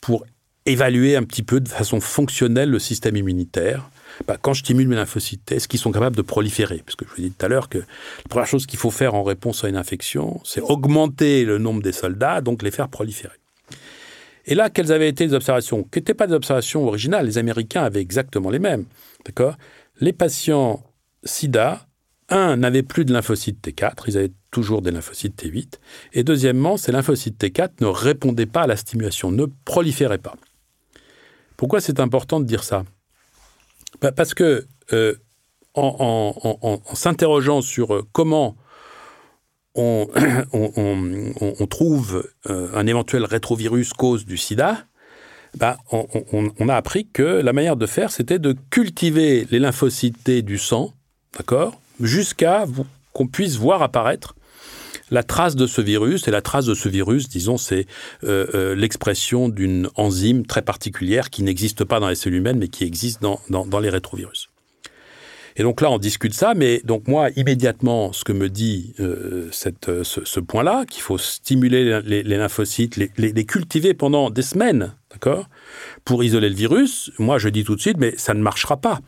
pour 0.00 0.24
évaluer 0.66 1.16
un 1.16 1.24
petit 1.24 1.42
peu 1.42 1.60
de 1.60 1.68
façon 1.68 2.00
fonctionnelle 2.00 2.70
le 2.70 2.78
système 2.78 3.16
immunitaire. 3.16 3.90
Bah, 4.26 4.36
quand 4.40 4.52
je 4.52 4.60
stimule 4.60 4.88
mes 4.88 4.96
lymphocytes, 4.96 5.50
est-ce 5.52 5.66
qu'ils 5.66 5.80
sont 5.80 5.90
capables 5.90 6.16
de 6.16 6.22
proliférer? 6.22 6.82
Parce 6.84 6.96
que 6.96 7.04
je 7.06 7.10
vous 7.10 7.18
ai 7.18 7.28
dit 7.28 7.32
tout 7.32 7.44
à 7.44 7.48
l'heure 7.48 7.68
que 7.68 7.78
la 7.78 7.84
première 8.28 8.46
chose 8.46 8.66
qu'il 8.66 8.78
faut 8.78 8.90
faire 8.90 9.14
en 9.14 9.22
réponse 9.22 9.64
à 9.64 9.68
une 9.68 9.76
infection, 9.76 10.40
c'est 10.44 10.60
augmenter 10.60 11.44
le 11.44 11.58
nombre 11.58 11.82
des 11.82 11.92
soldats, 11.92 12.40
donc 12.40 12.62
les 12.62 12.70
faire 12.70 12.88
proliférer. 12.88 13.36
Et 14.44 14.54
là, 14.54 14.70
quelles 14.70 14.92
avaient 14.92 15.08
été 15.08 15.26
les 15.26 15.34
observations? 15.34 15.84
Qui 15.84 15.98
n'étaient 15.98 16.14
pas 16.14 16.26
des 16.26 16.34
observations 16.34 16.86
originales. 16.86 17.26
Les 17.26 17.38
Américains 17.38 17.84
avaient 17.84 18.00
exactement 18.00 18.50
les 18.50 18.58
mêmes. 18.58 18.84
D'accord? 19.24 19.56
Les 20.00 20.12
patients 20.12 20.82
SIDA, 21.24 21.86
un, 22.28 22.56
n'avaient 22.56 22.82
plus 22.82 23.04
de 23.04 23.12
lymphocytes 23.12 23.64
T4, 23.66 24.04
ils 24.08 24.18
avaient 24.18 24.32
toujours 24.52 24.82
des 24.82 24.92
lymphocytes 24.92 25.42
T8. 25.42 25.80
Et 26.12 26.22
deuxièmement, 26.22 26.76
ces 26.76 26.92
lymphocytes 26.92 27.42
T4 27.42 27.70
ne 27.80 27.86
répondaient 27.86 28.46
pas 28.46 28.62
à 28.62 28.66
la 28.68 28.76
stimulation, 28.76 29.32
ne 29.32 29.46
proliféraient 29.64 30.18
pas. 30.18 30.36
Pourquoi 31.56 31.80
c'est 31.80 31.98
important 31.98 32.38
de 32.38 32.44
dire 32.44 32.62
ça? 32.62 32.84
Bah, 34.00 34.12
Parce 34.12 34.34
que 34.34 34.66
euh, 34.92 35.14
en, 35.74 36.80
s'interrogeant 36.92 37.62
sur 37.62 37.94
euh, 37.94 38.06
comment 38.12 38.56
on, 39.74 40.06
trouve 41.70 42.28
euh, 42.50 42.68
un 42.74 42.86
éventuel 42.86 43.24
rétrovirus 43.24 43.94
cause 43.94 44.26
du 44.26 44.36
sida, 44.36 44.84
bah, 45.56 45.78
on, 45.90 46.68
a 46.68 46.76
appris 46.76 47.06
que 47.06 47.22
la 47.22 47.54
manière 47.54 47.76
de 47.76 47.86
faire, 47.86 48.10
c'était 48.10 48.38
de 48.38 48.54
cultiver 48.68 49.46
les 49.50 49.58
lymphocytes 49.58 50.22
T 50.24 50.42
du 50.42 50.58
sang, 50.58 50.92
d'accord, 51.38 51.80
jusqu'à 52.00 52.66
qu'on 53.14 53.26
puisse 53.26 53.56
voir 53.56 53.82
apparaître 53.82 54.34
la 55.12 55.22
trace 55.22 55.56
de 55.56 55.66
ce 55.66 55.82
virus, 55.82 56.26
et 56.26 56.30
la 56.30 56.40
trace 56.40 56.64
de 56.64 56.74
ce 56.74 56.88
virus, 56.88 57.28
disons, 57.28 57.58
c'est 57.58 57.86
euh, 58.24 58.46
euh, 58.54 58.74
l'expression 58.74 59.50
d'une 59.50 59.90
enzyme 59.94 60.46
très 60.46 60.62
particulière 60.62 61.28
qui 61.28 61.42
n'existe 61.42 61.84
pas 61.84 62.00
dans 62.00 62.08
les 62.08 62.14
cellules 62.14 62.38
humaines, 62.38 62.58
mais 62.58 62.68
qui 62.68 62.84
existe 62.84 63.20
dans, 63.20 63.80
les 63.80 63.90
rétrovirus. 63.90 64.48
Et 65.56 65.64
donc 65.64 65.82
là, 65.82 65.90
on 65.90 65.98
discute 65.98 66.32
ça, 66.32 66.54
mais 66.54 66.80
donc 66.84 67.08
moi, 67.08 67.28
immédiatement, 67.36 68.14
ce 68.14 68.24
que 68.24 68.32
me 68.32 68.48
dit 68.48 68.94
euh, 69.00 69.50
ce, 69.52 70.40
point-là, 70.40 70.86
qu'il 70.86 71.02
faut 71.02 71.18
stimuler 71.18 72.00
les, 72.06 72.22
lymphocytes, 72.22 72.96
les, 72.96 73.10
les, 73.18 73.44
cultiver 73.44 73.92
pendant 73.92 74.30
des 74.30 74.40
semaines, 74.40 74.94
d'accord, 75.10 75.46
pour 76.06 76.24
isoler 76.24 76.48
le 76.48 76.54
virus, 76.54 77.12
moi, 77.18 77.36
je 77.36 77.50
dis 77.50 77.64
tout 77.64 77.76
de 77.76 77.82
suite, 77.82 77.98
mais 77.98 78.14
ça 78.16 78.32
ne 78.32 78.40
marchera 78.40 78.78
pas. 78.78 79.00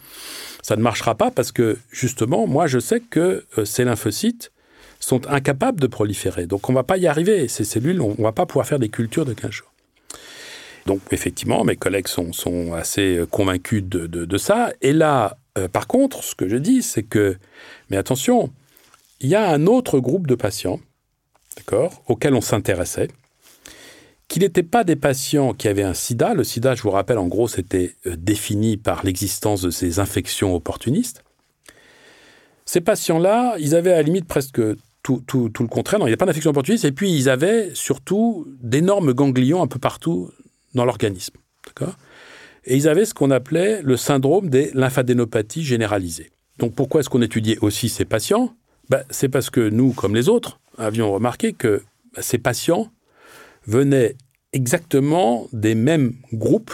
Ça 0.60 0.76
ne 0.76 0.82
marchera 0.82 1.14
pas 1.14 1.30
parce 1.30 1.50
que, 1.50 1.78
justement, 1.90 2.46
moi, 2.46 2.66
je 2.66 2.78
sais 2.78 3.00
que 3.00 3.46
ces 3.64 3.84
lymphocytes 3.84 4.50
sont 5.04 5.26
incapables 5.28 5.80
de 5.80 5.86
proliférer. 5.86 6.46
Donc 6.46 6.68
on 6.68 6.72
ne 6.72 6.78
va 6.78 6.82
pas 6.82 6.96
y 6.96 7.06
arriver. 7.06 7.48
Ces 7.48 7.64
cellules, 7.64 8.00
on 8.00 8.14
ne 8.16 8.22
va 8.22 8.32
pas 8.32 8.46
pouvoir 8.46 8.66
faire 8.66 8.78
des 8.78 8.88
cultures 8.88 9.24
de 9.24 9.34
15 9.34 9.50
jours. 9.50 9.72
Donc 10.86 11.00
effectivement, 11.10 11.64
mes 11.64 11.76
collègues 11.76 12.08
sont, 12.08 12.72
assez 12.74 13.18
euh, 13.18 13.26
convaincus 13.26 13.82
de, 13.84 14.06
de, 14.06 14.38
ça. 14.38 14.72
Et 14.82 14.92
là, 14.92 15.38
euh, 15.56 15.68
par 15.68 15.86
contre, 15.86 16.22
ce 16.22 16.34
que 16.34 16.48
je 16.48 16.56
dis, 16.56 16.82
c'est 16.82 17.02
que, 17.02 17.36
mais 17.90 17.96
attention, 17.96 18.50
il 19.20 19.28
y 19.28 19.34
a 19.34 19.48
un 19.48 19.66
autre 19.66 19.98
groupe 19.98 20.26
de 20.26 20.34
patients, 20.34 20.80
d'accord, 21.56 22.02
auquel 22.06 22.34
on 22.34 22.42
s'intéressait, 22.42 23.08
qui 24.28 24.40
n'étaient 24.40 24.62
pas 24.62 24.84
des 24.84 24.96
patients 24.96 25.54
qui 25.54 25.68
avaient 25.68 25.82
un 25.82 25.94
sida. 25.94 26.34
Le 26.34 26.44
sida, 26.44 26.74
je 26.74 26.82
vous 26.82 26.90
rappelle, 26.90 27.18
en 27.18 27.28
gros, 27.28 27.48
c'était 27.48 27.94
euh, 28.06 28.16
défini 28.16 28.76
par 28.76 29.04
l'existence 29.04 29.62
de 29.62 29.70
ces 29.70 30.00
infections 30.00 30.54
opportunistes. 30.54 31.24
Ces 32.66 32.80
patients-là, 32.80 33.56
ils 33.58 33.74
avaient 33.74 33.92
à 33.92 33.96
la 33.96 34.02
limite 34.02 34.26
presque 34.26 34.60
tout, 35.04 35.22
le 35.60 35.66
contraire. 35.66 36.00
il 36.02 36.06
n'y 36.06 36.12
a 36.12 36.16
pas 36.16 36.26
d'infection 36.26 36.50
opportuniste. 36.50 36.84
Et 36.84 36.92
puis, 36.92 37.14
ils 37.14 37.28
avaient 37.28 37.70
surtout 37.74 38.46
d'énormes 38.62 39.12
ganglions 39.12 39.62
un 39.62 39.66
peu 39.66 39.78
partout 39.78 40.30
dans 40.74 40.84
l'organisme. 40.84 41.34
D'accord? 41.66 41.94
Et 42.64 42.76
ils 42.76 42.88
avaient 42.88 43.04
ce 43.04 43.12
qu'on 43.12 43.30
appelait 43.30 43.82
le 43.82 43.96
syndrome 43.96 44.48
des 44.48 44.70
lymphadénopathies 44.72 45.62
généralisées. 45.62 46.30
Donc, 46.58 46.74
pourquoi 46.74 47.00
est-ce 47.00 47.10
qu'on 47.10 47.22
étudiait 47.22 47.58
aussi 47.60 47.90
ces 47.90 48.06
patients? 48.06 48.54
Ben, 48.88 49.04
C'est 49.10 49.28
parce 49.28 49.50
que 49.50 49.68
nous, 49.68 49.92
comme 49.92 50.14
les 50.14 50.30
autres, 50.30 50.58
avions 50.78 51.12
remarqué 51.12 51.52
que 51.52 51.82
ben, 52.14 52.22
ces 52.22 52.38
patients 52.38 52.90
venaient 53.66 54.16
exactement 54.54 55.46
des 55.52 55.74
mêmes 55.74 56.14
groupes 56.32 56.72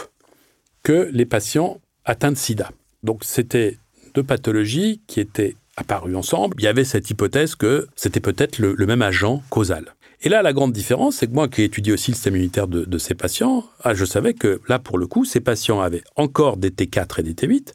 que 0.83 1.09
les 1.11 1.25
patients 1.25 1.81
atteints 2.05 2.31
de 2.31 2.37
sida. 2.37 2.71
Donc, 3.03 3.25
c'était 3.25 3.77
deux 4.13 4.23
pathologies 4.23 5.01
qui 5.07 5.19
étaient 5.19 5.55
apparus 5.81 6.15
ensemble, 6.15 6.55
il 6.59 6.63
y 6.63 6.67
avait 6.67 6.85
cette 6.85 7.09
hypothèse 7.09 7.55
que 7.55 7.87
c'était 7.95 8.19
peut-être 8.19 8.59
le, 8.59 8.85
même 8.85 9.01
agent 9.01 9.43
causal. 9.49 9.95
Et 10.21 10.29
là, 10.29 10.41
la 10.41 10.53
grande 10.53 10.71
différence, 10.71 11.17
c'est 11.17 11.27
que 11.27 11.33
moi 11.33 11.47
qui 11.47 11.61
ai 11.61 11.65
étudié 11.65 11.91
aussi 11.93 12.11
le 12.11 12.15
système 12.15 12.35
immunitaire 12.35 12.67
de, 12.67 12.97
ces 12.97 13.15
patients, 13.15 13.65
ah, 13.81 13.93
je 13.93 14.05
savais 14.05 14.33
que 14.33 14.61
là, 14.67 14.79
pour 14.79 14.97
le 14.97 15.07
coup, 15.07 15.25
ces 15.25 15.39
patients 15.39 15.81
avaient 15.81 16.03
encore 16.15 16.57
des 16.57 16.69
T4 16.69 17.19
et 17.19 17.23
des 17.23 17.33
T8, 17.33 17.73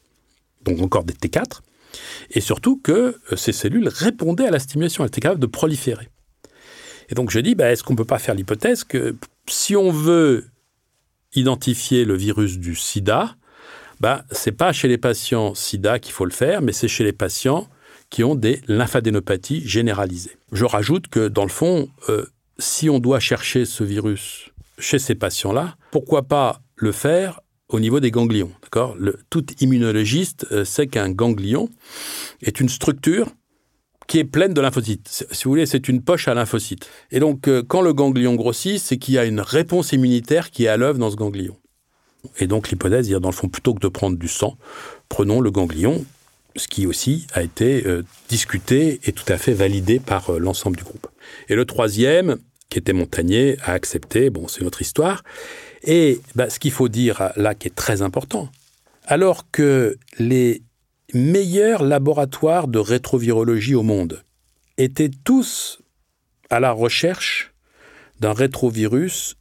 donc 0.63 0.81
encore 0.81 1.03
des 1.03 1.13
T4, 1.13 1.59
et 2.31 2.41
surtout 2.41 2.77
que 2.77 3.17
euh, 3.31 3.35
ces 3.35 3.51
cellules 3.51 3.89
répondaient 3.89 4.47
à 4.47 4.51
la 4.51 4.59
stimulation, 4.59 5.03
elles 5.03 5.09
étaient 5.09 5.21
capables 5.21 5.41
de 5.41 5.47
proliférer. 5.47 6.09
Et 7.09 7.15
donc 7.15 7.31
je 7.31 7.39
dis, 7.39 7.55
bah, 7.55 7.71
est-ce 7.71 7.83
qu'on 7.83 7.93
ne 7.93 7.97
peut 7.97 8.05
pas 8.05 8.19
faire 8.19 8.35
l'hypothèse 8.35 8.83
que 8.83 9.15
si 9.47 9.75
on 9.75 9.91
veut 9.91 10.45
identifier 11.35 12.05
le 12.05 12.15
virus 12.15 12.57
du 12.57 12.75
sida, 12.75 13.35
bah, 13.99 14.25
ce 14.31 14.49
n'est 14.49 14.55
pas 14.55 14.71
chez 14.73 14.87
les 14.87 14.97
patients 14.97 15.55
sida 15.55 15.99
qu'il 15.99 16.13
faut 16.13 16.25
le 16.25 16.31
faire, 16.31 16.61
mais 16.61 16.71
c'est 16.71 16.87
chez 16.87 17.03
les 17.03 17.13
patients 17.13 17.67
qui 18.09 18.23
ont 18.23 18.35
des 18.35 18.61
lymphadénopathies 18.67 19.67
généralisées. 19.67 20.37
Je 20.51 20.65
rajoute 20.65 21.07
que 21.07 21.27
dans 21.27 21.43
le 21.43 21.49
fond, 21.49 21.89
euh, 22.09 22.25
si 22.57 22.89
on 22.89 22.99
doit 22.99 23.19
chercher 23.19 23.65
ce 23.65 23.83
virus 23.83 24.49
chez 24.79 24.99
ces 24.99 25.15
patients-là, 25.15 25.75
pourquoi 25.91 26.23
pas 26.23 26.61
le 26.75 26.91
faire 26.91 27.41
au 27.69 27.79
niveau 27.79 27.99
des 27.99 28.11
ganglions 28.11 28.51
D'accord? 28.61 28.95
Tout 29.29 29.45
immunologiste 29.59 30.47
euh, 30.51 30.63
sait 30.63 30.87
qu'un 30.87 31.09
ganglion 31.09 31.69
est 32.41 32.59
une 32.59 32.69
structure 32.69 33.27
qui 34.07 34.19
est 34.19 34.23
pleine 34.23 34.53
de 34.53 34.61
lymphocytes. 34.61 35.25
Si 35.31 35.43
vous 35.43 35.51
voulez, 35.51 35.65
c'est 35.65 35.89
une 35.89 36.01
poche 36.01 36.29
à 36.29 36.33
lymphocytes. 36.33 36.89
Et 37.11 37.19
donc, 37.19 37.49
euh, 37.49 37.61
quand 37.67 37.81
le 37.81 37.93
ganglion 37.93 38.35
grossit, 38.35 38.79
c'est 38.79 38.97
qu'il 38.97 39.15
y 39.15 39.17
a 39.17 39.25
une 39.25 39.41
réponse 39.41 39.91
immunitaire 39.91 40.49
qui 40.49 40.63
est 40.63 40.69
à 40.69 40.77
l'œuvre 40.77 40.97
dans 40.97 41.11
ce 41.11 41.17
ganglion. 41.17 41.57
Et 42.39 42.47
donc, 42.47 42.69
l'hypothèse, 42.69 43.09
dans 43.09 43.29
le 43.29 43.35
fond, 43.35 43.49
plutôt 43.49 43.73
que 43.73 43.79
de 43.79 43.87
prendre 43.89 44.17
du 44.17 44.29
sang, 44.29 44.57
prenons 45.09 45.41
le 45.41 45.51
ganglion 45.51 46.05
ce 46.57 46.67
qui 46.67 46.87
aussi 46.87 47.27
a 47.33 47.43
été 47.43 47.85
euh, 47.85 48.03
discuté 48.29 48.99
et 49.03 49.11
tout 49.11 49.31
à 49.31 49.37
fait 49.37 49.53
validé 49.53 49.99
par 49.99 50.31
euh, 50.31 50.39
l'ensemble 50.39 50.77
du 50.77 50.83
groupe. 50.83 51.07
Et 51.49 51.55
le 51.55 51.65
troisième, 51.65 52.37
qui 52.69 52.79
était 52.79 52.93
Montagnier, 52.93 53.57
a 53.63 53.73
accepté, 53.73 54.29
bon, 54.29 54.47
c'est 54.47 54.63
notre 54.63 54.81
histoire. 54.81 55.23
Et 55.83 56.19
bah, 56.35 56.49
ce 56.49 56.59
qu'il 56.59 56.71
faut 56.71 56.89
dire 56.89 57.31
là, 57.35 57.55
qui 57.55 57.67
est 57.67 57.75
très 57.75 58.01
important, 58.01 58.49
alors 59.05 59.49
que 59.51 59.97
les 60.19 60.61
meilleurs 61.13 61.83
laboratoires 61.83 62.67
de 62.67 62.79
rétrovirologie 62.79 63.75
au 63.75 63.83
monde 63.83 64.23
étaient 64.77 65.11
tous 65.23 65.79
à 66.49 66.59
la 66.59 66.71
recherche 66.71 67.53
d'un 68.19 68.33
rétrovirus 68.33 69.35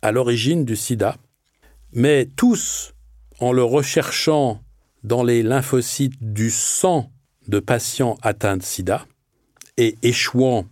à 0.00 0.12
l'origine 0.12 0.64
du 0.64 0.76
sida, 0.76 1.16
mais 1.92 2.26
tous 2.36 2.94
en 3.38 3.52
le 3.52 3.62
recherchant 3.62 4.62
dans 5.04 5.22
les 5.22 5.42
lymphocytes 5.42 6.16
du 6.20 6.50
sang 6.50 7.10
de 7.48 7.58
patients 7.58 8.18
atteints 8.22 8.56
de 8.56 8.62
sida 8.62 9.06
et 9.76 9.96
échouant 10.02 10.66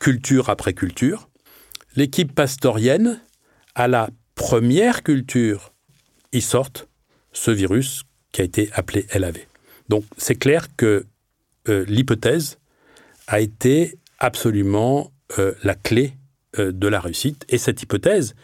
culture 0.00 0.50
après 0.50 0.74
culture, 0.74 1.28
l'équipe 1.96 2.34
pastorienne, 2.34 3.20
à 3.74 3.88
la 3.88 4.10
première 4.34 5.02
culture, 5.02 5.72
y 6.32 6.40
sortent 6.40 6.88
ce 7.32 7.50
virus 7.50 8.02
qui 8.32 8.40
a 8.40 8.44
été 8.44 8.70
appelé 8.72 9.06
LAV. 9.14 9.38
Donc 9.88 10.04
c'est 10.16 10.34
clair 10.34 10.74
que 10.76 11.06
euh, 11.68 11.84
l'hypothèse 11.86 12.58
a 13.26 13.40
été 13.40 13.98
absolument 14.18 15.12
euh, 15.38 15.54
la 15.62 15.74
clé 15.74 16.16
euh, 16.58 16.72
de 16.72 16.88
la 16.88 17.00
réussite. 17.00 17.44
Et 17.48 17.58
cette 17.58 17.82
hypothèse, 17.82 18.34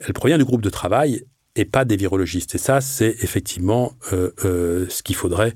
elle 0.00 0.12
provient 0.12 0.38
du 0.38 0.44
groupe 0.44 0.62
de 0.62 0.70
travail 0.70 1.24
et 1.60 1.66
pas 1.66 1.84
des 1.84 1.96
virologistes. 1.96 2.54
Et 2.54 2.58
ça, 2.58 2.80
c'est 2.80 3.16
effectivement 3.20 3.92
euh, 4.12 4.30
euh, 4.44 4.86
ce 4.88 5.02
qu'il 5.02 5.14
faudrait 5.14 5.54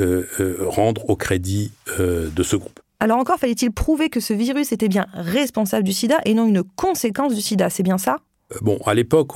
euh, 0.00 0.26
rendre 0.60 1.08
au 1.08 1.16
crédit 1.16 1.72
de 1.98 2.42
ce 2.42 2.56
groupe. 2.56 2.78
Alors 3.00 3.18
encore, 3.18 3.38
fallait-il 3.38 3.72
prouver 3.72 4.08
que 4.10 4.20
ce 4.20 4.34
virus 4.34 4.72
était 4.72 4.88
bien 4.88 5.06
responsable 5.12 5.84
du 5.84 5.92
sida 5.92 6.18
et 6.24 6.34
non 6.34 6.46
une 6.46 6.62
conséquence 6.62 7.34
du 7.34 7.40
sida? 7.40 7.70
C'est 7.70 7.82
bien 7.82 7.98
ça? 7.98 8.18
Bon, 8.60 8.78
à 8.86 8.94
l'époque, 8.94 9.32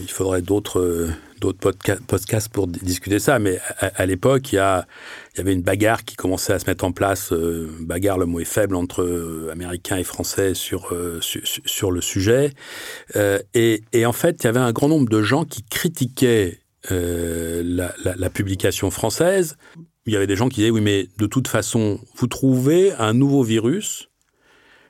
il 0.00 0.10
faudrait 0.10 0.42
d'autres 0.42 1.08
d'autres 1.40 1.58
podcasts 2.06 2.48
pour 2.48 2.66
discuter 2.66 3.18
ça, 3.18 3.38
mais 3.38 3.58
à, 3.78 4.06
l'époque, 4.06 4.52
il 4.52 4.56
y, 4.56 4.58
y, 4.58 5.40
avait 5.40 5.52
une 5.52 5.62
bagarre 5.62 6.04
qui 6.04 6.16
commençait 6.16 6.52
à 6.52 6.58
se 6.58 6.66
mettre 6.66 6.84
en 6.84 6.92
place, 6.92 7.32
euh, 7.32 7.70
bagarre, 7.80 8.18
le 8.18 8.26
mot 8.26 8.40
est 8.40 8.44
faible, 8.44 8.76
entre 8.76 9.02
euh, 9.02 9.50
Américains 9.52 9.96
et 9.96 10.04
Français 10.04 10.54
sur, 10.54 10.92
euh, 10.92 11.20
sur, 11.20 11.90
le 11.90 12.00
sujet. 12.00 12.52
Et, 13.54 13.82
et, 13.92 14.06
en 14.06 14.12
fait, 14.12 14.42
il 14.42 14.44
y 14.44 14.48
avait 14.48 14.60
un 14.60 14.72
grand 14.72 14.88
nombre 14.88 15.08
de 15.08 15.22
gens 15.22 15.44
qui 15.44 15.62
critiquaient 15.62 16.60
la, 16.90 17.92
la, 17.98 18.30
publication 18.30 18.90
française. 18.90 19.56
Il 20.06 20.12
y 20.12 20.16
avait 20.16 20.28
des 20.28 20.36
gens 20.36 20.48
qui 20.48 20.56
disaient, 20.56 20.70
oui, 20.70 20.80
mais 20.80 21.08
de 21.18 21.26
toute 21.26 21.48
façon, 21.48 22.00
vous 22.14 22.28
trouvez 22.28 22.92
un 22.92 23.12
nouveau 23.12 23.42
virus 23.42 24.08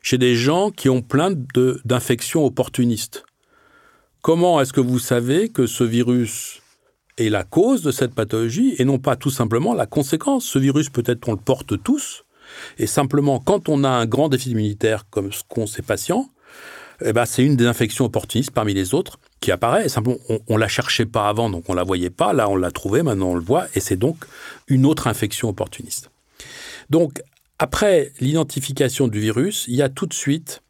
chez 0.07 0.19
des 0.19 0.37
gens 0.37 0.71
qui 0.71 0.89
ont 0.89 1.03
plein 1.03 1.33
d'infections 1.85 2.45
opportunistes. 2.45 3.26
Comment 4.27 4.61
est-ce 4.61 4.73
que 4.73 4.81
vous 4.81 4.99
savez 4.99 5.51
que 5.51 5.69
ce 5.69 5.85
virus 5.85 6.61
est 7.17 7.29
la 7.29 7.45
cause 7.45 7.83
de 7.83 7.93
cette 7.93 8.13
pathologie 8.13 8.75
et 8.77 8.85
non 8.85 8.99
pas 8.99 9.15
tout 9.15 9.31
simplement 9.31 9.73
la 9.73 9.87
conséquence? 9.87 10.45
Ce 10.45 10.59
virus, 10.59 10.91
peut-être 10.91 11.21
qu'on 11.21 11.31
le 11.31 11.39
porte 11.39 11.81
tous, 11.81 12.25
et 12.77 12.89
simplement, 12.89 13.39
quand 13.39 13.69
on 13.69 13.85
a 13.85 13.89
un 13.89 14.05
grand 14.05 14.29
déficit 14.29 14.51
immunitaire 14.51 15.09
comme 15.11 15.33
ce 15.33 15.43
qu'ont 15.49 15.69
ces 15.69 15.83
patients, 15.83 16.29
eh 17.05 17.13
ben, 17.13 17.25
c'est 17.25 17.45
une 17.45 17.55
des 17.55 17.67
infections 17.67 18.05
opportunistes 18.05 18.51
parmi 18.51 18.75
les 18.75 18.95
autres 18.95 19.21
qui 19.39 19.53
apparaît. 19.53 19.89
simplement, 19.89 20.17
on 20.49 20.55
ne 20.55 20.59
la 20.59 20.67
cherchait 20.67 21.07
pas 21.07 21.29
avant, 21.29 21.49
donc 21.49 21.63
on 21.69 21.75
la 21.75 21.85
voyait 21.85 22.11
pas. 22.11 22.33
Là, 22.33 22.49
on 22.49 22.57
l'a 22.57 22.73
trouvée, 22.73 23.05
maintenant 23.05 23.29
on 23.29 23.37
le 23.37 23.41
voit, 23.41 23.69
et 23.77 23.81
c'est 23.81 23.95
donc 23.95 24.17
une 24.67 24.87
autre 24.87 25.07
infection 25.07 25.49
opportuniste. 25.49 26.11
Donc, 26.91 27.23
après 27.61 28.11
l'identification 28.19 29.07
du 29.07 29.21
virus, 29.21 29.67
il 29.69 29.77
y 29.77 29.83
a 29.83 29.89
tout 29.89 30.07
de 30.07 30.15
suite 30.15 30.63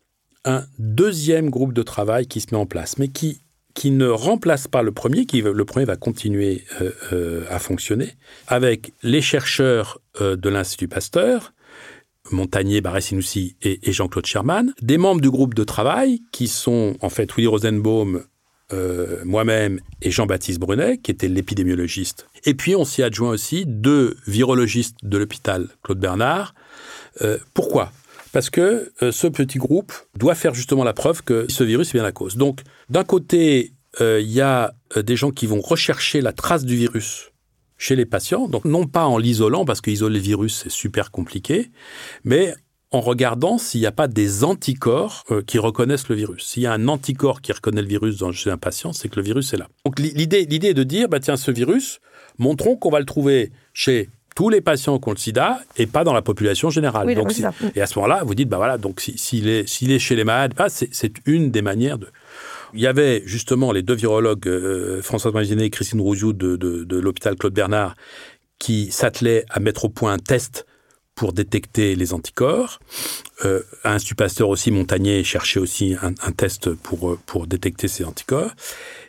un 0.44 0.66
deuxième 0.78 1.48
groupe 1.48 1.72
de 1.72 1.82
travail 1.82 2.26
qui 2.26 2.42
se 2.42 2.48
met 2.52 2.60
en 2.60 2.66
place, 2.66 2.98
mais 2.98 3.08
qui, 3.08 3.40
qui 3.76 3.90
ne 3.90 4.08
remplace 4.08 4.66
pas 4.66 4.82
le 4.82 4.90
premier, 4.90 5.26
qui 5.26 5.42
le 5.42 5.64
premier 5.66 5.84
va 5.84 5.96
continuer 5.96 6.64
euh, 6.80 6.90
euh, 7.12 7.44
à 7.50 7.58
fonctionner, 7.58 8.14
avec 8.48 8.92
les 9.02 9.20
chercheurs 9.20 10.00
euh, 10.20 10.34
de 10.34 10.48
l'Institut 10.48 10.88
Pasteur, 10.88 11.52
Montagnier, 12.32 12.80
Barré-Sinoussi 12.80 13.56
et, 13.62 13.92
Jean-Claude 13.92 14.26
Sherman, 14.26 14.72
des 14.80 14.98
membres 14.98 15.20
du 15.20 15.30
groupe 15.30 15.54
de 15.54 15.62
travail 15.62 16.22
qui 16.32 16.48
sont 16.48 16.96
en 17.00 17.10
fait 17.10 17.32
Willy 17.36 17.46
Rosenbaum, 17.46 18.24
moi-même 19.24 19.78
et 20.02 20.10
Jean-Baptiste 20.10 20.58
Brunet, 20.58 20.98
qui 20.98 21.12
était 21.12 21.28
l'épidémiologiste. 21.28 22.26
Et 22.44 22.54
puis 22.54 22.74
on 22.74 22.84
s'y 22.84 23.04
adjoint 23.04 23.30
aussi 23.30 23.64
deux 23.64 24.16
virologistes 24.26 24.96
de 25.04 25.18
l'hôpital 25.18 25.68
Claude 25.84 26.00
Bernard. 26.00 26.52
Pourquoi? 27.54 27.92
Parce 28.36 28.50
que 28.50 28.92
euh, 29.00 29.12
ce 29.12 29.28
petit 29.28 29.56
groupe 29.56 29.94
doit 30.14 30.34
faire 30.34 30.52
justement 30.52 30.84
la 30.84 30.92
preuve 30.92 31.22
que 31.22 31.46
ce 31.48 31.64
virus 31.64 31.88
est 31.88 31.92
bien 31.94 32.02
la 32.02 32.12
cause. 32.12 32.36
Donc 32.36 32.60
d'un 32.90 33.02
côté, 33.02 33.72
il 33.98 34.30
y 34.30 34.42
a 34.42 34.74
des 34.94 35.16
gens 35.16 35.30
qui 35.30 35.46
vont 35.46 35.62
rechercher 35.62 36.20
la 36.20 36.34
trace 36.34 36.66
du 36.66 36.76
virus 36.76 37.32
chez 37.78 37.96
les 37.96 38.04
patients, 38.04 38.46
donc 38.46 38.66
non 38.66 38.86
pas 38.86 39.06
en 39.06 39.16
l'isolant, 39.16 39.64
parce 39.64 39.80
qu'isoler 39.80 40.18
le 40.18 40.22
virus, 40.22 40.64
c'est 40.64 40.70
super 40.70 41.10
compliqué, 41.10 41.70
mais 42.24 42.54
en 42.90 43.00
regardant 43.00 43.56
s'il 43.56 43.80
n'y 43.80 43.86
a 43.86 43.92
pas 43.92 44.06
des 44.06 44.44
anticorps 44.44 45.24
euh, 45.30 45.40
qui 45.42 45.58
reconnaissent 45.58 46.10
le 46.10 46.14
virus. 46.14 46.46
S'il 46.46 46.62
y 46.62 46.66
a 46.66 46.74
un 46.74 46.88
anticorps 46.88 47.40
qui 47.40 47.52
reconnaît 47.52 47.80
le 47.80 47.88
virus 47.88 48.18
dans, 48.18 48.32
chez 48.32 48.50
un 48.50 48.58
patient, 48.58 48.92
c'est 48.92 49.08
que 49.08 49.16
le 49.16 49.22
virus 49.22 49.54
est 49.54 49.56
là. 49.56 49.68
Donc 49.84 49.98
l'idée, 49.98 50.44
l'idée 50.44 50.68
est 50.68 50.74
de 50.74 50.84
dire, 50.84 51.08
bah, 51.08 51.20
tiens, 51.20 51.36
ce 51.36 51.50
virus, 51.50 52.00
montrons 52.38 52.76
qu'on 52.76 52.90
va 52.90 53.00
le 53.00 53.06
trouver 53.06 53.50
chez 53.72 54.10
tous 54.36 54.50
les 54.50 54.60
patients 54.60 54.98
qui 55.00 55.08
ont 55.08 55.12
le 55.12 55.18
sida 55.18 55.60
et 55.76 55.86
pas 55.86 56.04
dans 56.04 56.12
la 56.12 56.20
population 56.20 56.68
générale. 56.68 57.12
donc, 57.14 57.32
et 57.74 57.80
à 57.80 57.86
ce 57.86 57.98
moment-là, 57.98 58.22
vous 58.22 58.34
dites, 58.34 58.50
bah 58.50 58.58
voilà, 58.58 58.76
donc 58.76 59.00
s'il 59.00 59.48
est, 59.48 59.66
s'il 59.66 59.90
est 59.90 59.98
chez 59.98 60.14
les 60.14 60.24
malades, 60.24 60.52
bah, 60.54 60.66
c'est 60.68 61.12
une 61.24 61.50
des 61.50 61.62
manières 61.62 61.98
de... 61.98 62.06
Il 62.74 62.80
y 62.80 62.86
avait 62.86 63.22
justement 63.24 63.72
les 63.72 63.82
deux 63.82 63.94
virologues, 63.94 64.46
euh, 64.46 65.00
Françoise 65.00 65.32
Mazinet 65.32 65.64
et 65.64 65.70
Christine 65.70 66.02
Rouziou 66.02 66.34
de, 66.34 66.98
l'hôpital 66.98 67.36
Claude 67.36 67.54
Bernard, 67.54 67.96
qui 68.58 68.92
s'attelaient 68.92 69.46
à 69.48 69.58
mettre 69.58 69.86
au 69.86 69.88
point 69.88 70.12
un 70.12 70.18
test 70.18 70.66
pour 71.14 71.32
détecter 71.32 71.96
les 71.96 72.12
anticorps. 72.12 72.78
Euh, 73.46 73.62
un 73.84 73.96
Pasteur 74.18 74.50
aussi, 74.50 74.70
Montagnier, 74.70 75.24
cherchait 75.24 75.60
aussi 75.60 75.96
un, 76.02 76.32
test 76.32 76.74
pour, 76.74 77.16
pour 77.24 77.46
détecter 77.46 77.88
ces 77.88 78.04
anticorps. 78.04 78.50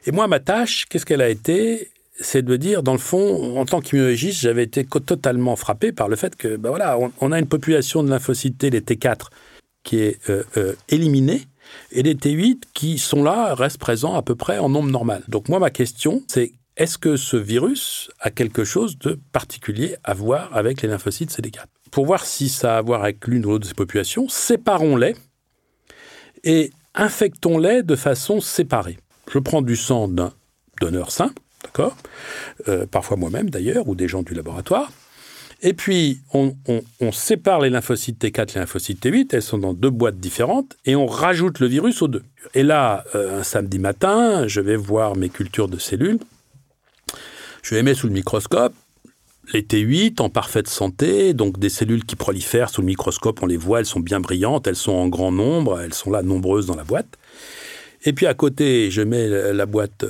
Et 0.05 0.11
moi, 0.11 0.27
ma 0.27 0.39
tâche, 0.39 0.85
qu'est-ce 0.85 1.05
qu'elle 1.05 1.21
a 1.21 1.29
été? 1.29 1.89
C'est 2.19 2.43
de 2.43 2.55
dire, 2.55 2.83
dans 2.83 2.93
le 2.93 2.99
fond, 2.99 3.57
en 3.57 3.65
tant 3.65 3.79
qu'immunologiste, 3.79 4.41
j'avais 4.41 4.63
été 4.63 4.85
totalement 4.85 5.55
frappé 5.55 5.91
par 5.91 6.07
le 6.07 6.15
fait 6.15 6.35
que, 6.35 6.57
ben 6.57 6.69
voilà, 6.69 6.97
on, 7.21 7.31
a 7.31 7.39
une 7.39 7.47
population 7.47 8.03
de 8.03 8.09
lymphocytes 8.09 8.57
T, 8.57 8.69
les 8.69 8.81
T4, 8.81 9.27
qui 9.83 9.99
est 9.99 10.19
euh, 10.29 10.73
éliminée, 10.89 11.47
et 11.91 12.03
les 12.03 12.15
T8 12.15 12.63
qui 12.73 12.97
sont 12.97 13.23
là 13.23 13.53
restent 13.53 13.79
présents 13.79 14.15
à 14.15 14.21
peu 14.21 14.35
près 14.35 14.57
en 14.57 14.69
nombre 14.69 14.89
normal. 14.89 15.23
Donc 15.27 15.49
moi, 15.49 15.59
ma 15.59 15.69
question, 15.69 16.23
c'est 16.27 16.53
est-ce 16.75 16.97
que 16.97 17.17
ce 17.17 17.37
virus 17.37 18.09
a 18.19 18.29
quelque 18.29 18.63
chose 18.63 18.97
de 18.99 19.19
particulier 19.31 19.95
à 20.03 20.13
voir 20.13 20.55
avec 20.55 20.81
les 20.81 20.87
lymphocytes 20.87 21.31
CD4 21.31 21.65
Pour 21.91 22.05
voir 22.05 22.25
si 22.25 22.49
ça 22.49 22.75
a 22.75 22.77
à 22.77 22.81
voir 22.81 23.03
avec 23.03 23.25
l'une 23.27 23.45
ou 23.45 23.49
l'autre 23.49 23.63
de 23.63 23.67
ces 23.67 23.73
populations, 23.73 24.29
séparons-les 24.29 25.15
et 26.43 26.71
infectons-les 26.93 27.83
de 27.83 27.95
façon 27.95 28.41
séparée. 28.41 28.97
Je 29.31 29.39
prends 29.39 29.61
du 29.61 29.75
sang 29.75 30.07
d'un 30.07 30.33
donneur 30.79 31.11
sain, 31.11 31.31
d'accord 31.67 31.95
euh, 32.67 32.85
Parfois 32.85 33.17
moi-même 33.17 33.49
d'ailleurs, 33.49 33.87
ou 33.87 33.95
des 33.95 34.07
gens 34.07 34.23
du 34.23 34.33
laboratoire. 34.33 34.91
Et 35.63 35.73
puis, 35.73 36.19
on, 36.33 36.53
sépare 37.11 37.61
les 37.61 37.71
lymphocytes 37.71 38.23
T4 38.23 38.41
et 38.41 38.53
les 38.53 38.59
lymphocytes 38.59 39.03
T8, 39.03 39.29
elles 39.31 39.41
sont 39.41 39.57
dans 39.57 39.73
deux 39.73 39.89
boîtes 39.89 40.19
différentes, 40.19 40.77
et 40.85 40.95
on 40.95 41.07
rajoute 41.07 41.59
le 41.59 41.67
virus 41.67 42.01
aux 42.03 42.07
deux. 42.07 42.23
Et 42.53 42.61
là, 42.61 43.03
euh, 43.15 43.39
un 43.39 43.43
samedi 43.43 43.79
matin, 43.79 44.47
je 44.47 44.61
vais 44.61 44.75
voir 44.75 45.15
mes 45.15 45.29
cultures 45.29 45.67
de 45.67 45.79
cellules, 45.79 46.19
je 47.63 47.73
les 47.73 47.81
mets 47.81 47.95
sous 47.95 48.05
le 48.05 48.13
microscope, 48.13 48.73
les 49.51 49.63
T8 49.63 50.21
en 50.21 50.29
parfaite 50.29 50.67
santé, 50.67 51.33
donc 51.33 51.57
des 51.57 51.69
cellules 51.69 52.05
qui 52.05 52.15
prolifèrent 52.15 52.69
sous 52.69 52.81
le 52.81 52.87
microscope, 52.87 53.41
on 53.41 53.47
les 53.47 53.57
voit, 53.57 53.79
elles 53.79 53.85
sont 53.85 53.99
bien 53.99 54.19
brillantes, 54.19 54.67
elles 54.67 54.75
sont 54.75 54.91
en 54.91 55.07
grand 55.07 55.31
nombre, 55.31 55.79
elles 55.79 55.93
sont 55.93 56.11
là 56.11 56.21
nombreuses 56.21 56.67
dans 56.67 56.75
la 56.75 56.83
boîte. 56.83 57.17
Et 58.03 58.13
puis 58.13 58.27
à 58.27 58.35
côté, 58.35 58.91
je 58.91 59.01
mets 59.01 59.27
la 59.27 59.65
boîte 59.65 60.05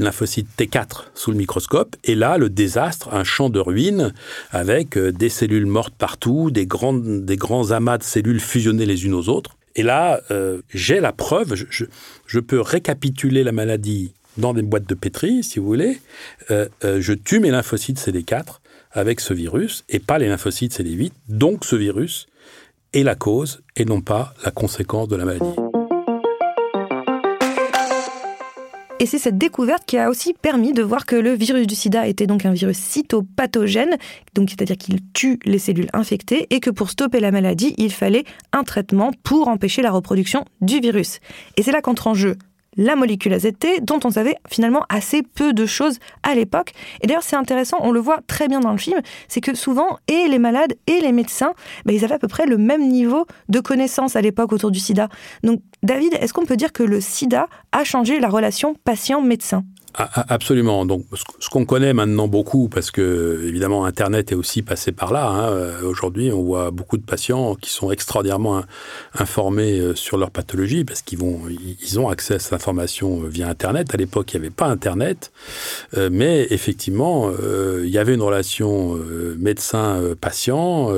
euh, 0.00 0.04
lymphocyte 0.04 0.48
T4 0.58 1.04
sous 1.14 1.30
le 1.30 1.36
microscope. 1.36 1.96
Et 2.04 2.14
là, 2.14 2.38
le 2.38 2.48
désastre, 2.48 3.12
un 3.12 3.24
champ 3.24 3.50
de 3.50 3.60
ruines 3.60 4.12
avec 4.50 4.96
euh, 4.96 5.12
des 5.12 5.28
cellules 5.28 5.66
mortes 5.66 5.94
partout, 5.96 6.50
des, 6.50 6.66
grandes, 6.66 7.24
des 7.24 7.36
grands 7.36 7.70
amas 7.70 7.98
de 7.98 8.02
cellules 8.02 8.40
fusionnées 8.40 8.86
les 8.86 9.04
unes 9.04 9.14
aux 9.14 9.28
autres. 9.28 9.56
Et 9.76 9.82
là, 9.82 10.20
euh, 10.30 10.60
j'ai 10.74 10.98
la 10.98 11.12
preuve, 11.12 11.54
je, 11.54 12.40
peux 12.40 12.60
récapituler 12.60 13.44
la 13.44 13.52
maladie 13.52 14.12
dans 14.36 14.52
des 14.52 14.62
boîtes 14.62 14.88
de 14.88 14.94
pétri, 14.94 15.44
si 15.44 15.60
vous 15.60 15.66
voulez. 15.66 16.00
Euh, 16.50 16.68
je 16.82 17.12
tue 17.12 17.38
mes 17.38 17.50
lymphocytes 17.50 17.98
CD4 17.98 18.58
avec 18.90 19.20
ce 19.20 19.34
virus 19.34 19.84
et 19.88 20.00
pas 20.00 20.18
les 20.18 20.28
lymphocytes 20.28 20.80
CD8. 20.80 21.12
Donc 21.28 21.64
ce 21.64 21.76
virus 21.76 22.26
est 22.92 23.04
la 23.04 23.14
cause 23.14 23.60
et 23.76 23.84
non 23.84 24.00
pas 24.00 24.34
la 24.44 24.50
conséquence 24.50 25.08
de 25.08 25.16
la 25.16 25.24
maladie. 25.24 25.67
Et 29.00 29.06
c'est 29.06 29.18
cette 29.18 29.38
découverte 29.38 29.84
qui 29.86 29.96
a 29.96 30.10
aussi 30.10 30.34
permis 30.34 30.72
de 30.72 30.82
voir 30.82 31.06
que 31.06 31.14
le 31.14 31.32
virus 31.32 31.68
du 31.68 31.76
sida 31.76 32.08
était 32.08 32.26
donc 32.26 32.44
un 32.44 32.52
virus 32.52 32.78
cytopathogène, 32.78 33.96
donc 34.34 34.50
c'est-à-dire 34.50 34.76
qu'il 34.76 34.98
tue 35.12 35.38
les 35.44 35.60
cellules 35.60 35.88
infectées, 35.92 36.48
et 36.50 36.58
que 36.58 36.70
pour 36.70 36.90
stopper 36.90 37.20
la 37.20 37.30
maladie, 37.30 37.74
il 37.78 37.92
fallait 37.92 38.24
un 38.52 38.64
traitement 38.64 39.12
pour 39.22 39.46
empêcher 39.46 39.82
la 39.82 39.92
reproduction 39.92 40.44
du 40.62 40.80
virus. 40.80 41.20
Et 41.56 41.62
c'est 41.62 41.70
là 41.70 41.80
qu'entre 41.80 42.08
en 42.08 42.14
jeu 42.14 42.36
la 42.78 42.96
molécule 42.96 43.34
AZT, 43.34 43.82
dont 43.82 44.00
on 44.04 44.10
savait 44.10 44.36
finalement 44.48 44.86
assez 44.88 45.22
peu 45.22 45.52
de 45.52 45.66
choses 45.66 45.98
à 46.22 46.34
l'époque. 46.34 46.72
Et 47.02 47.06
d'ailleurs, 47.06 47.22
c'est 47.22 47.36
intéressant, 47.36 47.76
on 47.82 47.92
le 47.92 48.00
voit 48.00 48.20
très 48.26 48.48
bien 48.48 48.60
dans 48.60 48.72
le 48.72 48.78
film, 48.78 49.00
c'est 49.26 49.42
que 49.42 49.54
souvent, 49.54 49.98
et 50.08 50.28
les 50.28 50.38
malades 50.38 50.74
et 50.86 51.00
les 51.00 51.12
médecins, 51.12 51.52
ben, 51.84 51.94
ils 51.94 52.04
avaient 52.04 52.14
à 52.14 52.18
peu 52.18 52.28
près 52.28 52.46
le 52.46 52.56
même 52.56 52.88
niveau 52.88 53.26
de 53.48 53.60
connaissance 53.60 54.16
à 54.16 54.22
l'époque 54.22 54.52
autour 54.52 54.70
du 54.70 54.78
sida. 54.78 55.08
Donc, 55.42 55.60
David, 55.82 56.14
est-ce 56.20 56.32
qu'on 56.32 56.46
peut 56.46 56.56
dire 56.56 56.72
que 56.72 56.82
le 56.82 57.00
sida 57.00 57.48
a 57.72 57.84
changé 57.84 58.20
la 58.20 58.28
relation 58.28 58.74
patient-médecin? 58.84 59.64
Absolument. 59.94 60.84
Donc, 60.86 61.06
ce 61.38 61.48
qu'on 61.48 61.64
connaît 61.64 61.92
maintenant 61.92 62.28
beaucoup, 62.28 62.68
parce 62.68 62.90
que 62.90 63.42
évidemment 63.46 63.84
Internet 63.84 64.32
est 64.32 64.34
aussi 64.34 64.62
passé 64.62 64.92
par 64.92 65.12
là. 65.12 65.28
Hein, 65.28 65.50
euh, 65.50 65.82
aujourd'hui, 65.82 66.30
on 66.30 66.42
voit 66.42 66.70
beaucoup 66.70 66.98
de 66.98 67.02
patients 67.02 67.54
qui 67.54 67.70
sont 67.70 67.90
extraordinairement 67.90 68.62
informés 69.14 69.78
euh, 69.78 69.94
sur 69.94 70.18
leur 70.18 70.30
pathologie 70.30 70.84
parce 70.84 71.02
qu'ils 71.02 71.18
vont, 71.18 71.40
ils 71.48 71.98
ont 71.98 72.08
accès 72.08 72.34
à 72.34 72.38
cette 72.38 72.52
information 72.52 73.22
euh, 73.24 73.28
via 73.28 73.48
Internet. 73.48 73.94
À 73.94 73.96
l'époque, 73.96 74.32
il 74.32 74.40
n'y 74.40 74.46
avait 74.46 74.54
pas 74.54 74.66
Internet, 74.66 75.32
mais 76.10 76.46
effectivement, 76.50 77.30
il 77.82 77.88
y 77.88 77.98
avait 77.98 78.14
une 78.14 78.22
relation 78.22 78.98
médecin-patient 79.38 80.92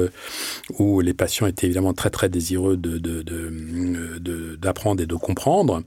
où 0.79 1.00
les 1.00 1.14
patients 1.14 1.46
étaient 1.46 1.66
évidemment 1.66 1.92
très 1.94 2.11
très 2.11 2.29
désireux 2.29 2.76
d'apprendre 4.61 5.03
et 5.03 5.07
de 5.07 5.14
comprendre, 5.14 5.83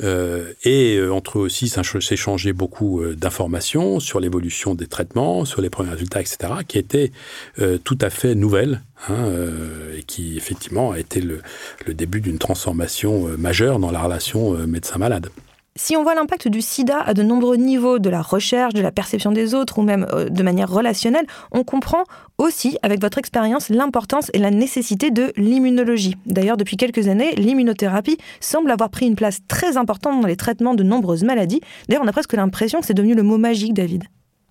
et 0.00 1.00
entre 1.10 1.38
eux 1.38 1.42
aussi 1.42 1.68
s'échanger 1.68 2.35
beaucoup 2.52 3.02
euh, 3.02 3.14
d'informations 3.14 4.00
sur 4.00 4.20
l'évolution 4.20 4.74
des 4.74 4.86
traitements, 4.86 5.44
sur 5.44 5.60
les 5.60 5.70
premiers 5.70 5.90
résultats, 5.90 6.20
etc., 6.20 6.38
qui 6.66 6.78
étaient 6.78 7.12
euh, 7.58 7.78
tout 7.78 7.98
à 8.00 8.10
fait 8.10 8.34
nouvelles 8.34 8.82
hein, 9.08 9.14
euh, 9.14 9.98
et 9.98 10.02
qui 10.02 10.36
effectivement 10.36 10.92
a 10.92 10.98
été 10.98 11.20
le, 11.20 11.40
le 11.86 11.94
début 11.94 12.20
d'une 12.20 12.38
transformation 12.38 13.28
majeure 13.38 13.78
dans 13.78 13.90
la 13.90 14.02
relation 14.02 14.52
médecin-malade. 14.66 15.30
Si 15.76 15.96
on 15.96 16.02
voit 16.02 16.14
l'impact 16.14 16.48
du 16.48 16.62
sida 16.62 17.00
à 17.00 17.14
de 17.14 17.22
nombreux 17.22 17.56
niveaux 17.56 17.98
de 17.98 18.10
la 18.10 18.22
recherche, 18.22 18.74
de 18.74 18.80
la 18.80 18.90
perception 18.90 19.30
des 19.30 19.54
autres 19.54 19.78
ou 19.78 19.82
même 19.82 20.06
de 20.28 20.42
manière 20.42 20.70
relationnelle, 20.70 21.26
on 21.52 21.64
comprend 21.64 22.04
aussi, 22.38 22.76
avec 22.82 23.00
votre 23.00 23.18
expérience, 23.18 23.68
l'importance 23.68 24.30
et 24.34 24.38
la 24.38 24.50
nécessité 24.50 25.10
de 25.10 25.32
l'immunologie. 25.36 26.16
D'ailleurs, 26.26 26.56
depuis 26.56 26.76
quelques 26.76 27.08
années, 27.08 27.34
l'immunothérapie 27.36 28.18
semble 28.40 28.70
avoir 28.70 28.90
pris 28.90 29.06
une 29.06 29.16
place 29.16 29.40
très 29.48 29.76
importante 29.76 30.20
dans 30.20 30.28
les 30.28 30.36
traitements 30.36 30.74
de 30.74 30.82
nombreuses 30.82 31.24
maladies. 31.24 31.60
D'ailleurs, 31.88 32.04
on 32.04 32.08
a 32.08 32.12
presque 32.12 32.34
l'impression 32.34 32.80
que 32.80 32.86
c'est 32.86 32.94
devenu 32.94 33.14
le 33.14 33.22
mot 33.22 33.38
magique, 33.38 33.74
David. 33.74 34.04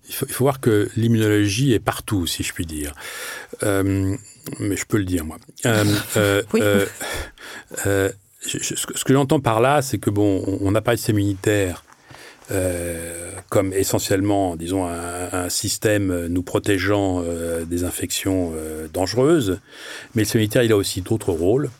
il 0.08 0.14
faut, 0.14 0.26
il 0.26 0.32
faut 0.32 0.44
voir 0.44 0.60
que 0.60 0.88
l'immunologie 0.96 1.72
est 1.72 1.80
partout, 1.80 2.26
si 2.26 2.42
je 2.42 2.52
puis 2.52 2.66
dire. 2.66 2.92
Euh, 3.62 4.16
mais 4.58 4.76
je 4.76 4.84
peux 4.84 4.98
le 4.98 5.04
dire, 5.04 5.24
moi. 5.24 5.38
Euh, 5.64 5.84
euh, 6.16 6.42
Oui. 6.52 6.62
euh, 8.54 8.58
euh, 8.58 8.76
ce 8.76 9.04
que, 9.04 9.12
j'entends 9.12 9.40
par 9.40 9.60
là, 9.60 9.82
c'est 9.82 9.98
que, 9.98 10.10
bon, 10.10 10.42
on 10.60 10.70
n'a 10.70 10.80
pas 10.80 10.94
de 10.94 11.00
système 11.00 11.74
euh, 12.50 13.32
comme 13.48 13.72
essentiellement, 13.72 14.56
disons, 14.56 14.86
un, 14.86 15.48
système 15.48 16.26
nous 16.26 16.42
protégeant 16.42 17.22
euh, 17.24 17.64
des 17.64 17.84
infections 17.84 18.52
euh, 18.54 18.88
dangereuses. 18.92 19.60
Mais 20.14 20.24
le 20.24 20.34
immunitaire, 20.34 20.62
il 20.62 20.72
a 20.72 20.76
aussi 20.76 21.00
d'autres 21.00 21.32
rôles. 21.32 21.70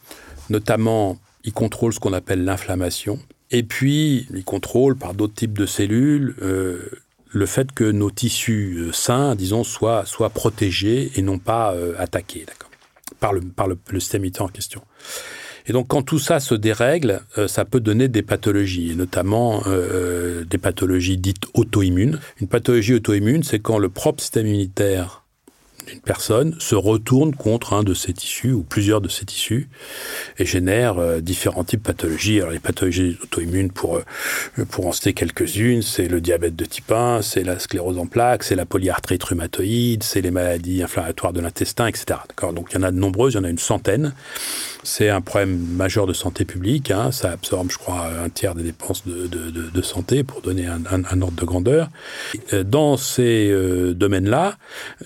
Notamment, 0.50 1.18
il 1.44 1.52
contrôle 1.52 1.92
ce 1.92 2.00
qu'on 2.00 2.12
appelle 2.12 2.44
l'inflammation. 2.44 3.18
Et 3.50 3.62
puis, 3.62 4.26
il 4.34 4.44
contrôle 4.44 4.96
par 4.96 5.14
d'autres 5.14 5.34
types 5.34 5.56
de 5.56 5.66
cellules 5.66 6.34
euh, 6.42 6.90
le 7.30 7.46
fait 7.46 7.72
que 7.72 7.84
nos 7.84 8.10
tissus 8.10 8.76
euh, 8.78 8.92
sains, 8.92 9.34
disons, 9.34 9.62
soient, 9.62 10.04
protégés 10.32 11.12
et 11.16 11.22
non 11.22 11.38
pas 11.38 11.74
euh, 11.74 11.94
attaqués, 11.98 12.44
d'accord, 12.46 12.70
par, 13.20 13.32
le, 13.32 13.40
par 13.40 13.68
système 13.98 14.24
en 14.40 14.48
question. 14.48 14.82
Et 15.66 15.72
donc, 15.72 15.88
quand 15.88 16.02
tout 16.02 16.18
ça 16.18 16.40
se 16.40 16.54
dérègle, 16.54 17.22
euh, 17.38 17.48
ça 17.48 17.64
peut 17.64 17.80
donner 17.80 18.08
des 18.08 18.22
pathologies, 18.22 18.94
notamment 18.96 19.62
euh, 19.66 20.44
des 20.44 20.58
pathologies 20.58 21.16
dites 21.16 21.44
auto-immunes. 21.54 22.20
Une 22.40 22.48
pathologie 22.48 22.94
auto-immune, 22.94 23.42
c'est 23.42 23.58
quand 23.58 23.78
le 23.78 23.88
propre 23.88 24.20
système 24.20 24.46
immunitaire 24.46 25.25
d'une 25.86 26.00
personne 26.00 26.54
se 26.58 26.74
retourne 26.74 27.34
contre 27.34 27.72
un 27.72 27.82
de 27.82 27.94
ses 27.94 28.12
tissus 28.12 28.52
ou 28.52 28.62
plusieurs 28.62 29.00
de 29.00 29.08
ses 29.08 29.24
tissus 29.24 29.68
et 30.38 30.44
génère 30.44 30.98
euh, 30.98 31.20
différents 31.20 31.64
types 31.64 31.82
de 31.82 31.86
pathologies. 31.86 32.40
Alors 32.40 32.50
les 32.50 32.58
pathologies 32.58 33.16
auto-immunes, 33.22 33.70
pour, 33.70 33.96
euh, 33.96 34.64
en 34.78 34.92
citer 34.92 35.14
quelques-unes, 35.14 35.82
c'est 35.82 36.08
le 36.08 36.20
diabète 36.20 36.56
de 36.56 36.64
type 36.64 36.90
1, 36.90 37.22
c'est 37.22 37.44
la 37.44 37.58
sclérose 37.58 37.98
en 37.98 38.06
plaques, 38.06 38.42
c'est 38.42 38.54
la 38.54 38.66
polyarthrite 38.66 39.22
rhumatoïde, 39.22 40.02
c'est 40.02 40.20
les 40.20 40.30
maladies 40.30 40.82
inflammatoires 40.82 41.32
de 41.32 41.40
l'intestin, 41.40 41.86
etc. 41.86 42.18
D'accord? 42.28 42.52
Donc 42.52 42.68
il 42.72 42.76
y 42.76 42.78
en 42.78 42.82
a 42.82 42.90
de 42.90 42.98
nombreuses, 42.98 43.34
il 43.34 43.36
y 43.36 43.40
en 43.40 43.44
a 43.44 43.50
une 43.50 43.58
centaine. 43.58 44.12
C'est 44.82 45.08
un 45.08 45.20
problème 45.20 45.58
majeur 45.58 46.06
de 46.06 46.12
santé 46.12 46.44
publique. 46.44 46.90
hein. 46.90 47.10
Ça 47.10 47.32
absorbe, 47.32 47.70
je 47.72 47.78
crois, 47.78 48.08
un 48.24 48.28
tiers 48.28 48.54
des 48.54 48.62
dépenses 48.62 49.02
de, 49.06 49.82
santé, 49.82 50.22
pour 50.22 50.40
donner 50.42 50.66
un, 50.66 51.22
ordre 51.22 51.36
de 51.40 51.44
grandeur. 51.44 51.88
Euh, 52.52 52.62
Dans 52.62 52.96
ces 52.96 53.52
domaines-là, 53.94 54.56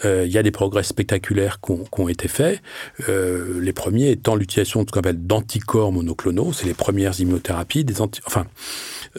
il 0.05 0.27
y 0.31 0.39
a 0.39 0.43
des 0.43 0.51
progrès 0.71 0.85
spectaculaires 0.85 1.59
qui 1.61 1.73
ont, 2.01 2.09
été 2.09 2.29
faits. 2.29 2.63
Euh, 3.09 3.61
les 3.61 3.73
premiers 3.73 4.13
étant 4.13 4.37
l'utilisation 4.37 4.85
de 4.85 4.89
ce 4.89 4.93
qu'on 4.93 5.01
appelle 5.01 5.27
d'anticorps 5.27 5.91
monoclonaux. 5.91 6.53
C'est 6.53 6.67
les 6.67 6.75
premières 6.75 7.19
immunothérapies, 7.19 7.85
enfin, 8.25 8.47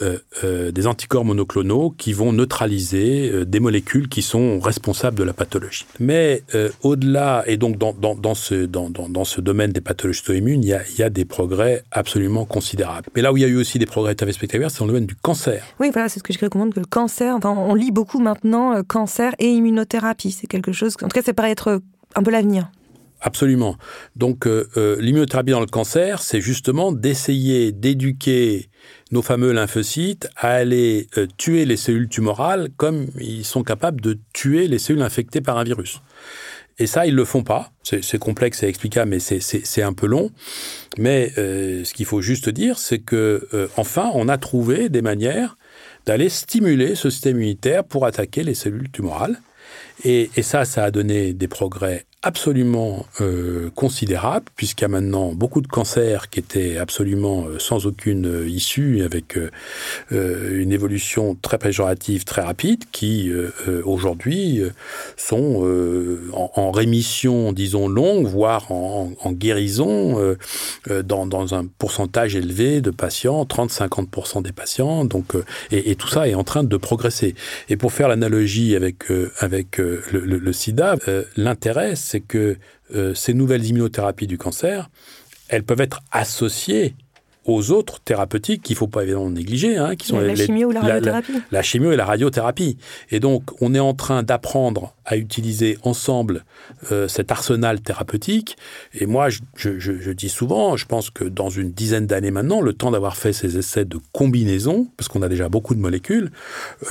euh, 0.00 0.16
euh, 0.44 0.70
des 0.70 0.86
anticorps 0.86 1.26
monoclonaux 1.26 1.90
qui 1.90 2.14
vont 2.14 2.32
neutraliser 2.32 3.44
des 3.44 3.60
molécules 3.60 4.08
qui 4.08 4.22
sont 4.22 4.60
responsables 4.60 5.18
de 5.18 5.24
la 5.24 5.34
pathologie. 5.34 5.84
Mais 6.00 6.42
au-delà, 6.82 7.44
et 7.46 7.58
donc 7.58 7.76
dans, 7.76 8.34
ce, 8.34 9.40
domaine 9.40 9.72
des 9.72 9.82
pathologies 9.82 10.22
auto-immunes, 10.24 10.64
il 10.64 10.70
y, 10.98 11.02
a, 11.02 11.10
des 11.10 11.26
progrès 11.26 11.84
absolument 11.90 12.46
considérables. 12.46 13.08
Mais 13.14 13.20
là 13.20 13.30
où 13.30 13.36
il 13.36 13.42
y 13.42 13.44
a 13.44 13.48
eu 13.48 13.56
aussi 13.56 13.78
des 13.78 13.84
progrès 13.84 14.14
fait 14.18 14.32
spectaculaires, 14.32 14.70
c'est 14.70 14.78
dans 14.78 14.86
le 14.86 14.92
domaine 14.92 15.06
du 15.06 15.16
cancer. 15.16 15.62
Oui, 15.80 15.90
voilà, 15.92 16.08
c'est 16.08 16.20
ce 16.20 16.24
que 16.24 16.32
je 16.32 16.38
recommande 16.38 16.72
que 16.72 16.80
le 16.80 16.86
cancer, 16.86 17.38
on 17.44 17.74
lit 17.74 17.90
beaucoup 17.90 18.20
maintenant 18.20 18.82
cancer 18.84 19.34
et 19.38 19.48
immunothérapie. 19.48 20.30
C'est 20.30 20.46
quelque 20.46 20.72
chose, 20.72 20.96
en 21.02 21.08
tout 21.08 21.14
cas, 21.14 21.22
ça 21.22 21.34
être 21.50 21.80
un 22.14 22.22
peu 22.22 22.30
l'avenir. 22.30 22.70
Absolument. 23.24 23.76
Donc, 24.16 24.46
euh, 24.48 24.68
euh, 24.76 24.96
l'immunothérapie 25.00 25.52
dans 25.52 25.60
le 25.60 25.66
cancer, 25.66 26.20
c'est 26.22 26.40
justement 26.40 26.90
d'essayer 26.90 27.70
d'éduquer 27.70 28.68
nos 29.12 29.22
fameux 29.22 29.52
lymphocytes 29.52 30.28
à 30.36 30.50
aller 30.50 31.06
euh, 31.16 31.28
tuer 31.36 31.64
les 31.64 31.76
cellules 31.76 32.08
tumorales 32.08 32.68
comme 32.76 33.06
ils 33.20 33.44
sont 33.44 33.62
capables 33.62 34.00
de 34.00 34.18
tuer 34.32 34.66
les 34.66 34.80
cellules 34.80 35.02
infectées 35.02 35.40
par 35.40 35.56
un 35.56 35.62
virus. 35.62 36.00
Et 36.78 36.88
ça, 36.88 37.06
ils 37.06 37.14
le 37.14 37.24
font 37.24 37.44
pas. 37.44 37.70
C'est 37.84 38.18
complexe 38.18 38.64
et 38.64 38.66
explicable, 38.66 39.10
mais 39.10 39.20
c'est- 39.20 39.82
un 39.82 39.92
peu 39.92 40.06
long. 40.06 40.30
Mais 40.98 41.30
ce 41.36 41.92
qu'il 41.92 42.06
faut 42.06 42.22
juste 42.22 42.48
dire, 42.48 42.78
c'est 42.78 42.98
que 42.98 43.46
enfin, 43.76 44.10
on 44.14 44.26
a 44.26 44.38
trouvé 44.38 44.88
des 44.88 45.02
manières 45.02 45.58
d'aller 46.06 46.30
stimuler 46.30 46.94
ce 46.94 47.10
système 47.10 47.36
immunitaire 47.36 47.84
pour 47.84 48.06
attaquer 48.06 48.42
les 48.42 48.54
cellules 48.54 48.90
tumorales. 48.90 49.38
Et, 50.04 50.30
ça, 50.42 50.64
ça 50.64 50.84
a 50.84 50.90
donné 50.90 51.32
des 51.32 51.48
progrès 51.48 52.06
absolument 52.22 53.04
euh, 53.20 53.70
considérables, 53.74 54.46
puisqu'il 54.54 54.82
y 54.82 54.84
a 54.84 54.88
maintenant 54.88 55.32
beaucoup 55.32 55.60
de 55.60 55.66
cancers 55.66 56.30
qui 56.30 56.38
étaient 56.38 56.76
absolument 56.76 57.46
euh, 57.46 57.58
sans 57.58 57.86
aucune 57.86 58.26
euh, 58.26 58.48
issue, 58.48 59.02
avec 59.02 59.36
euh, 59.36 59.50
euh, 60.12 60.60
une 60.62 60.72
évolution 60.72 61.34
très 61.34 61.58
péjorative, 61.58 62.24
très 62.24 62.42
rapide, 62.42 62.84
qui 62.92 63.28
euh, 63.30 63.50
aujourd'hui 63.84 64.62
sont 65.16 65.64
en, 66.32 66.50
en 66.54 66.70
rémission, 66.70 67.52
disons, 67.52 67.88
longue, 67.88 68.26
voire 68.26 68.70
en, 68.70 69.12
en 69.20 69.32
guérison, 69.32 70.36
dans, 71.04 71.26
dans 71.26 71.54
un 71.54 71.66
pourcentage 71.66 72.36
élevé 72.36 72.80
de 72.80 72.90
patients, 72.90 73.44
30-50% 73.44 74.42
des 74.42 74.52
patients. 74.52 75.04
Donc, 75.04 75.32
et, 75.70 75.90
et 75.90 75.96
tout 75.96 76.08
ça 76.08 76.28
est 76.28 76.34
en 76.34 76.44
train 76.44 76.64
de 76.64 76.76
progresser. 76.76 77.34
Et 77.68 77.76
pour 77.76 77.92
faire 77.92 78.08
l'analogie 78.08 78.76
avec, 78.76 79.04
avec 79.38 79.78
le, 79.78 80.02
le- 80.12 80.38
le 80.38 80.52
sida, 80.52 80.96
l'intérêt, 81.36 81.94
c'est 82.12 82.20
que 82.20 82.58
euh, 82.94 83.14
ces 83.14 83.32
nouvelles 83.32 83.64
immunothérapies 83.64 84.26
du 84.26 84.36
cancer, 84.36 84.90
elles 85.48 85.62
peuvent 85.64 85.80
être 85.80 86.00
associées 86.10 86.94
aux 87.44 87.72
autres 87.72 87.98
thérapeutiques 88.00 88.62
qu'il 88.62 88.74
ne 88.74 88.78
faut 88.78 88.86
pas 88.86 89.02
évidemment 89.02 89.28
négliger, 89.30 89.76
hein, 89.76 89.96
qui 89.96 90.06
sont 90.06 90.18
La, 90.20 90.28
les- 90.28 90.36
la 90.36 90.44
chimio 90.46 90.68
ou 90.68 90.72
la 90.72 90.80
la- 90.82 90.86
la- 90.88 90.94
radiothérapie. 91.12 91.32
la 91.50 91.62
chimio 91.62 91.90
et 91.90 91.96
la 91.96 92.04
radiothérapie. 92.04 92.76
Et 93.10 93.18
donc, 93.18 93.42
on 93.60 93.74
est 93.74 93.80
en 93.80 93.94
train 93.94 94.22
d'apprendre 94.22 94.94
à 95.04 95.16
utiliser 95.16 95.78
ensemble 95.82 96.44
euh, 96.92 97.08
cet 97.08 97.30
arsenal 97.32 97.80
thérapeutique. 97.80 98.56
Et 98.94 99.06
moi, 99.06 99.28
je, 99.30 99.40
je- 99.56 99.78
je- 99.78 100.10
dis 100.12 100.28
souvent, 100.28 100.76
je 100.76 100.86
pense 100.86 101.10
que 101.10 101.24
dans 101.24 101.48
une 101.50 101.72
dizaine 101.72 102.06
d'années 102.06 102.30
maintenant, 102.30 102.60
le 102.60 102.72
temps 102.72 102.90
d'avoir 102.90 103.16
fait 103.16 103.32
ces 103.32 103.56
essais 103.58 103.84
de 103.84 103.98
combinaison, 104.12 104.88
parce 104.96 105.08
qu'on 105.08 105.22
a 105.22 105.28
déjà 105.28 105.48
beaucoup 105.48 105.74
de 105.74 105.80
molécules, 105.80 106.30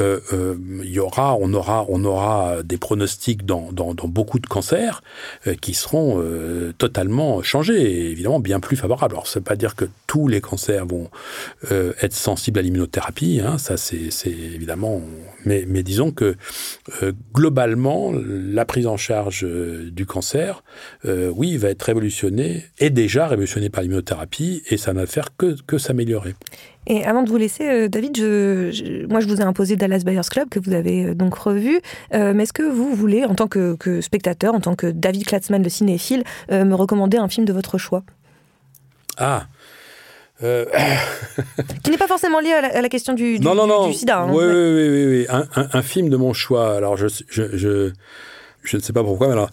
euh, 0.02 0.20
euh, 0.34 0.56
y 0.84 1.00
aura, 1.00 1.38
on 1.40 1.54
aura, 1.54 1.86
on 1.90 2.04
aura 2.04 2.64
des 2.64 2.78
pronostics 2.78 3.46
dans, 3.46 3.72
dans- 3.72 3.94
dans 3.94 4.08
beaucoup 4.08 4.40
de 4.40 4.48
cancers 4.48 5.04
qui 5.62 5.74
seront 5.74 6.22
totalement 6.78 7.42
changés 7.44 7.82
et 7.82 8.12
évidemment 8.12 8.40
bien 8.40 8.60
plus 8.60 8.76
favorables. 8.76 9.14
Alors, 9.14 9.28
ça 9.28 9.40
ne 9.40 9.42
veut 9.42 9.46
pas 9.46 9.56
dire 9.56 9.76
que 9.76 9.86
tous 10.08 10.28
les 10.28 10.42
cancers 10.42 10.86
vont 10.86 11.10
être 11.70 12.14
sensibles 12.14 12.60
à 12.60 12.62
l'immunothérapie, 12.62 13.42
hein, 13.44 13.58
ça 13.58 13.78
c'est 13.78 14.10
évidemment, 14.28 15.02
mais, 15.46 15.66
mais 15.68 15.84
disons 15.84 16.12
que 16.12 16.36
euh, 17.04 17.12
la 18.10 18.66
prise 18.66 18.88
en 18.88 18.98
charge 18.98 19.44
euh, 19.46 19.90
du 19.92 20.06
cancer, 20.08 20.64
euh, 21.06 21.32
oui, 21.36 21.58
va 21.58 21.70
être 21.70 21.84
révolutionnée, 21.84 22.64
est 22.80 22.90
déjà 22.90 23.28
révolutionnée 23.28 23.70
par 23.70 23.84
l'immunothérapie 23.84 24.64
et 24.70 24.78
ça 24.78 24.94
n'a 24.94 25.06
faire 25.06 25.36
que, 25.38 25.56
que 25.68 25.78
s'améliorer. 25.78 26.34
Et 26.88 27.06
avant 27.06 27.22
de 27.22 27.30
vous 27.30 27.38
laisser, 27.38 27.68
euh, 27.70 27.88
David, 27.88 28.18
je, 28.18 28.72
je- 28.72 29.06
moi 29.06 29.20
je 29.20 29.28
vous 29.28 29.38
ai 29.38 29.44
imposé 29.44 29.76
Dallas 29.76 30.02
Buyers 30.04 30.22
Club, 30.32 30.50
que 30.50 30.60
vous 30.60 30.74
avez 30.74 31.06
euh, 31.06 31.14
donc 31.14 31.36
revu. 31.36 31.80
Mais 32.12 32.44
est-ce 32.44 32.54
que 32.54 32.64
vous 32.64 32.96
voulez, 32.96 33.24
en 33.26 33.36
tant 33.36 33.48
que, 33.48 33.76
que 33.76 34.02
spectateur, 34.02 34.56
en 34.56 34.60
tant 34.62 34.76
que 34.76 34.88
David 34.88 35.26
Klatzmann, 35.26 35.62
le 35.62 35.70
cinéphile, 35.70 36.24
me 36.50 36.74
recommander 36.74 37.18
un 37.18 37.28
film 37.28 37.46
de 37.46 37.54
votre 37.54 37.78
choix? 37.78 38.04
Ah 39.18 39.48
euh, 40.44 40.66
Qui 41.84 41.92
n'est 41.92 41.98
pas 41.98 42.08
forcément 42.08 42.40
lié 42.40 42.52
à 42.52 42.62
la, 42.62 42.68
à 42.78 42.82
la 42.82 42.90
question 42.90 43.14
du, 43.14 43.40
du, 43.40 43.46
non, 43.46 43.56
non, 43.56 43.68
non. 43.68 43.88
du 43.88 43.94
sida. 43.94 44.22
hein. 44.22 44.28
Oui, 44.30 44.44
Ouais. 44.44 44.54
oui, 44.54 44.54
oui, 44.54 44.90
oui, 44.90 45.06
oui. 45.06 45.26
Un, 45.30 45.46
un- 45.56 45.68
un 45.74 45.82
film 45.82 46.10
de 46.10 46.18
mon 46.18 46.34
choix. 46.34 46.76
Alors, 46.76 46.98
je, 46.98 47.08
je, 47.30 47.44
je, 47.58 47.92
je 48.64 48.78
ne 48.78 48.82
sais 48.82 48.94
pas 48.94 49.04
pourquoi, 49.04 49.28
mais 49.28 49.34
alors, 49.34 49.50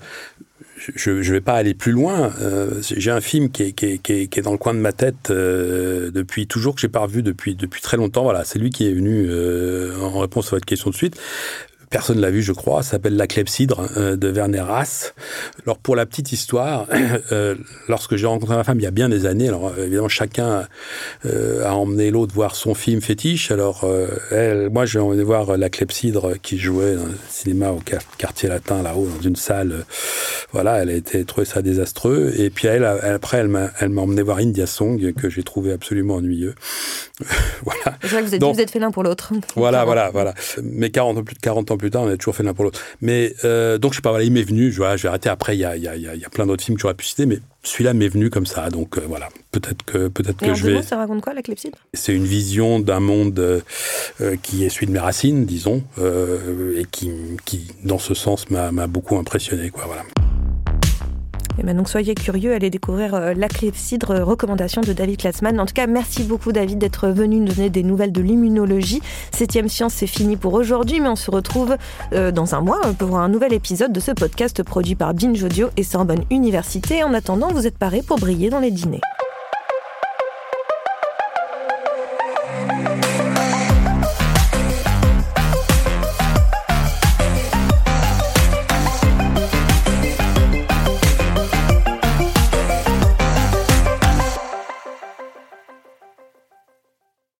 je 0.94 1.10
ne 1.10 1.22
vais 1.22 1.40
pas 1.40 1.54
aller 1.54 1.74
plus 1.74 1.92
loin. 1.92 2.32
Euh, 2.40 2.70
j'ai 2.82 3.10
un 3.10 3.20
film 3.20 3.50
qui 3.50 3.64
est, 3.64 3.72
qui, 3.72 3.86
est, 3.86 3.98
qui, 3.98 4.12
est, 4.12 4.26
qui 4.28 4.38
est 4.38 4.42
dans 4.42 4.52
le 4.52 4.58
coin 4.58 4.74
de 4.74 4.78
ma 4.78 4.92
tête 4.92 5.30
euh, 5.30 6.10
depuis 6.12 6.46
toujours, 6.46 6.74
que 6.76 6.80
j'ai 6.80 6.88
pas 6.88 7.00
revu 7.00 7.22
depuis, 7.22 7.54
depuis 7.56 7.82
très 7.82 7.96
longtemps. 7.96 8.22
Voilà, 8.22 8.44
c'est 8.44 8.58
lui 8.58 8.70
qui 8.70 8.88
est 8.88 8.92
venu 8.94 9.26
euh, 9.28 9.98
en 10.00 10.20
réponse 10.20 10.46
à 10.48 10.50
votre 10.56 10.66
question 10.66 10.90
de 10.90 10.94
suite. 10.94 11.18
Personne 11.90 12.20
l'a 12.20 12.30
vu, 12.30 12.42
je 12.42 12.52
crois. 12.52 12.82
S'appelle 12.82 13.16
La 13.16 13.26
clepsydre 13.26 13.88
euh, 13.96 14.16
de 14.16 14.28
Werner 14.28 14.64
Haas. 14.68 15.12
Alors 15.64 15.78
pour 15.78 15.96
la 15.96 16.04
petite 16.06 16.32
histoire, 16.32 16.86
euh, 17.32 17.54
lorsque 17.88 18.16
j'ai 18.16 18.26
rencontré 18.26 18.56
ma 18.56 18.64
femme 18.64 18.78
il 18.78 18.82
y 18.82 18.86
a 18.86 18.90
bien 18.90 19.08
des 19.08 19.24
années, 19.26 19.48
alors 19.48 19.68
euh, 19.68 19.84
évidemment 19.84 20.08
chacun 20.08 20.66
euh, 21.24 21.64
a 21.64 21.74
emmené 21.74 22.10
l'autre 22.10 22.34
voir 22.34 22.56
son 22.56 22.74
film 22.74 23.00
fétiche. 23.00 23.50
Alors 23.50 23.84
euh, 23.84 24.08
elle, 24.30 24.68
moi 24.70 24.84
j'ai 24.84 24.98
emmené 24.98 25.22
voir 25.22 25.56
La 25.56 25.70
clepsydre 25.70 26.34
qui 26.42 26.58
jouait 26.58 26.94
dans 26.96 27.06
le 27.06 27.14
cinéma 27.30 27.70
au 27.70 27.80
quar- 27.80 28.02
quartier 28.18 28.48
latin 28.48 28.82
là-haut 28.82 29.06
dans 29.06 29.22
une 29.22 29.36
salle. 29.36 29.84
voilà, 30.52 30.82
elle 30.82 30.90
a 30.90 30.94
été 30.94 31.24
trouvé 31.24 31.46
ça 31.46 31.62
désastreux. 31.62 32.32
Et 32.36 32.50
puis 32.50 32.68
elle, 32.68 32.84
après 32.84 33.38
elle 33.38 33.48
m'a 33.48 33.70
emmené 34.02 34.22
voir 34.22 34.38
India 34.38 34.66
Song 34.66 35.12
que 35.14 35.28
j'ai 35.30 35.42
trouvé 35.42 35.72
absolument 35.72 36.16
ennuyeux. 36.16 36.54
voilà. 37.64 37.98
C'est 38.02 38.08
vrai 38.08 38.22
que 38.22 38.26
vous 38.26 38.34
êtes, 38.34 38.40
Donc- 38.40 38.54
vous 38.54 38.60
êtes 38.60 38.70
fait 38.70 38.78
l'un 38.78 38.90
pour 38.90 39.02
l'autre. 39.02 39.32
Voilà, 39.56 39.84
voilà, 39.84 40.10
voilà. 40.10 40.34
Mais 40.62 40.90
40, 40.90 41.24
plus 41.24 41.34
de 41.34 41.40
40 41.40 41.70
ans 41.70 41.76
plus 41.76 41.90
tard, 41.90 42.02
on 42.02 42.08
a 42.08 42.16
toujours 42.16 42.36
fait 42.36 42.42
l'un 42.42 42.54
pour 42.54 42.64
l'autre. 42.64 42.80
Mais 43.00 43.34
euh, 43.44 43.76
donc, 43.76 43.92
je 43.92 43.96
sais 43.96 44.02
pas, 44.02 44.10
voilà, 44.10 44.24
il 44.24 44.32
m'est 44.32 44.42
venu, 44.42 44.70
je, 44.70 44.80
vais 44.80 45.08
arrêter 45.08 45.28
après, 45.28 45.56
il 45.56 45.60
y 45.60 45.64
a, 45.64 45.76
y, 45.76 45.88
a, 45.88 45.96
y 45.96 46.24
a, 46.24 46.28
plein 46.28 46.46
d'autres 46.46 46.62
films 46.62 46.76
que 46.76 46.82
j'aurais 46.82 46.94
pu 46.94 47.04
citer, 47.04 47.26
mais 47.26 47.40
celui-là 47.64 47.92
m'est 47.92 48.08
venu 48.08 48.30
comme 48.30 48.46
ça. 48.46 48.70
Donc, 48.70 48.98
euh, 48.98 49.02
voilà, 49.08 49.28
peut-être 49.50 49.84
que, 49.84 50.08
peut-être 50.08 50.38
que 50.38 50.54
je 50.54 50.66
vais. 50.66 50.82
ça 50.82 50.96
raconte 50.96 51.22
quoi, 51.22 51.34
la 51.34 51.42
clepsydre 51.42 51.78
C'est 51.92 52.14
une 52.14 52.24
vision 52.24 52.78
d'un 52.78 53.00
monde 53.00 53.38
euh, 53.40 54.36
qui 54.42 54.64
est 54.64 54.68
celui 54.68 54.86
de 54.86 54.92
mes 54.92 55.00
racines, 55.00 55.44
disons, 55.44 55.82
et 55.98 56.84
qui, 56.90 57.10
qui, 57.44 57.68
dans 57.82 57.98
ce 57.98 58.14
sens, 58.14 58.48
m'a 58.50 58.86
beaucoup 58.86 59.16
impressionné, 59.16 59.70
quoi, 59.70 59.84
voilà. 59.86 60.04
Et 61.58 61.64
ben 61.64 61.76
donc 61.76 61.88
soyez 61.88 62.14
curieux, 62.14 62.54
allez 62.54 62.70
découvrir 62.70 63.14
euh, 63.14 63.34
la 63.34 63.48
clepsydre, 63.48 64.12
euh, 64.12 64.24
recommandation 64.24 64.80
de 64.80 64.92
David 64.92 65.18
Klatzmann. 65.18 65.58
En 65.58 65.66
tout 65.66 65.74
cas, 65.74 65.88
merci 65.88 66.22
beaucoup 66.22 66.52
David 66.52 66.78
d'être 66.78 67.08
venu 67.08 67.40
nous 67.40 67.52
donner 67.52 67.68
des 67.68 67.82
nouvelles 67.82 68.12
de 68.12 68.20
l'immunologie. 68.20 69.02
Septième 69.32 69.68
science, 69.68 69.94
c'est 69.94 70.06
fini 70.06 70.36
pour 70.36 70.54
aujourd'hui, 70.54 71.00
mais 71.00 71.08
on 71.08 71.16
se 71.16 71.32
retrouve 71.32 71.76
euh, 72.12 72.30
dans 72.30 72.54
un 72.54 72.60
mois 72.60 72.80
pour 72.96 73.18
un 73.18 73.28
nouvel 73.28 73.52
épisode 73.52 73.92
de 73.92 74.00
ce 74.00 74.12
podcast 74.12 74.62
produit 74.62 74.94
par 74.94 75.14
Binge 75.14 75.42
Audio 75.42 75.68
et 75.76 75.82
Sorbonne 75.82 76.24
Université. 76.30 77.02
En 77.02 77.12
attendant, 77.12 77.48
vous 77.48 77.66
êtes 77.66 77.76
parés 77.78 78.02
pour 78.02 78.18
briller 78.18 78.50
dans 78.50 78.60
les 78.60 78.70
dîners. 78.70 79.00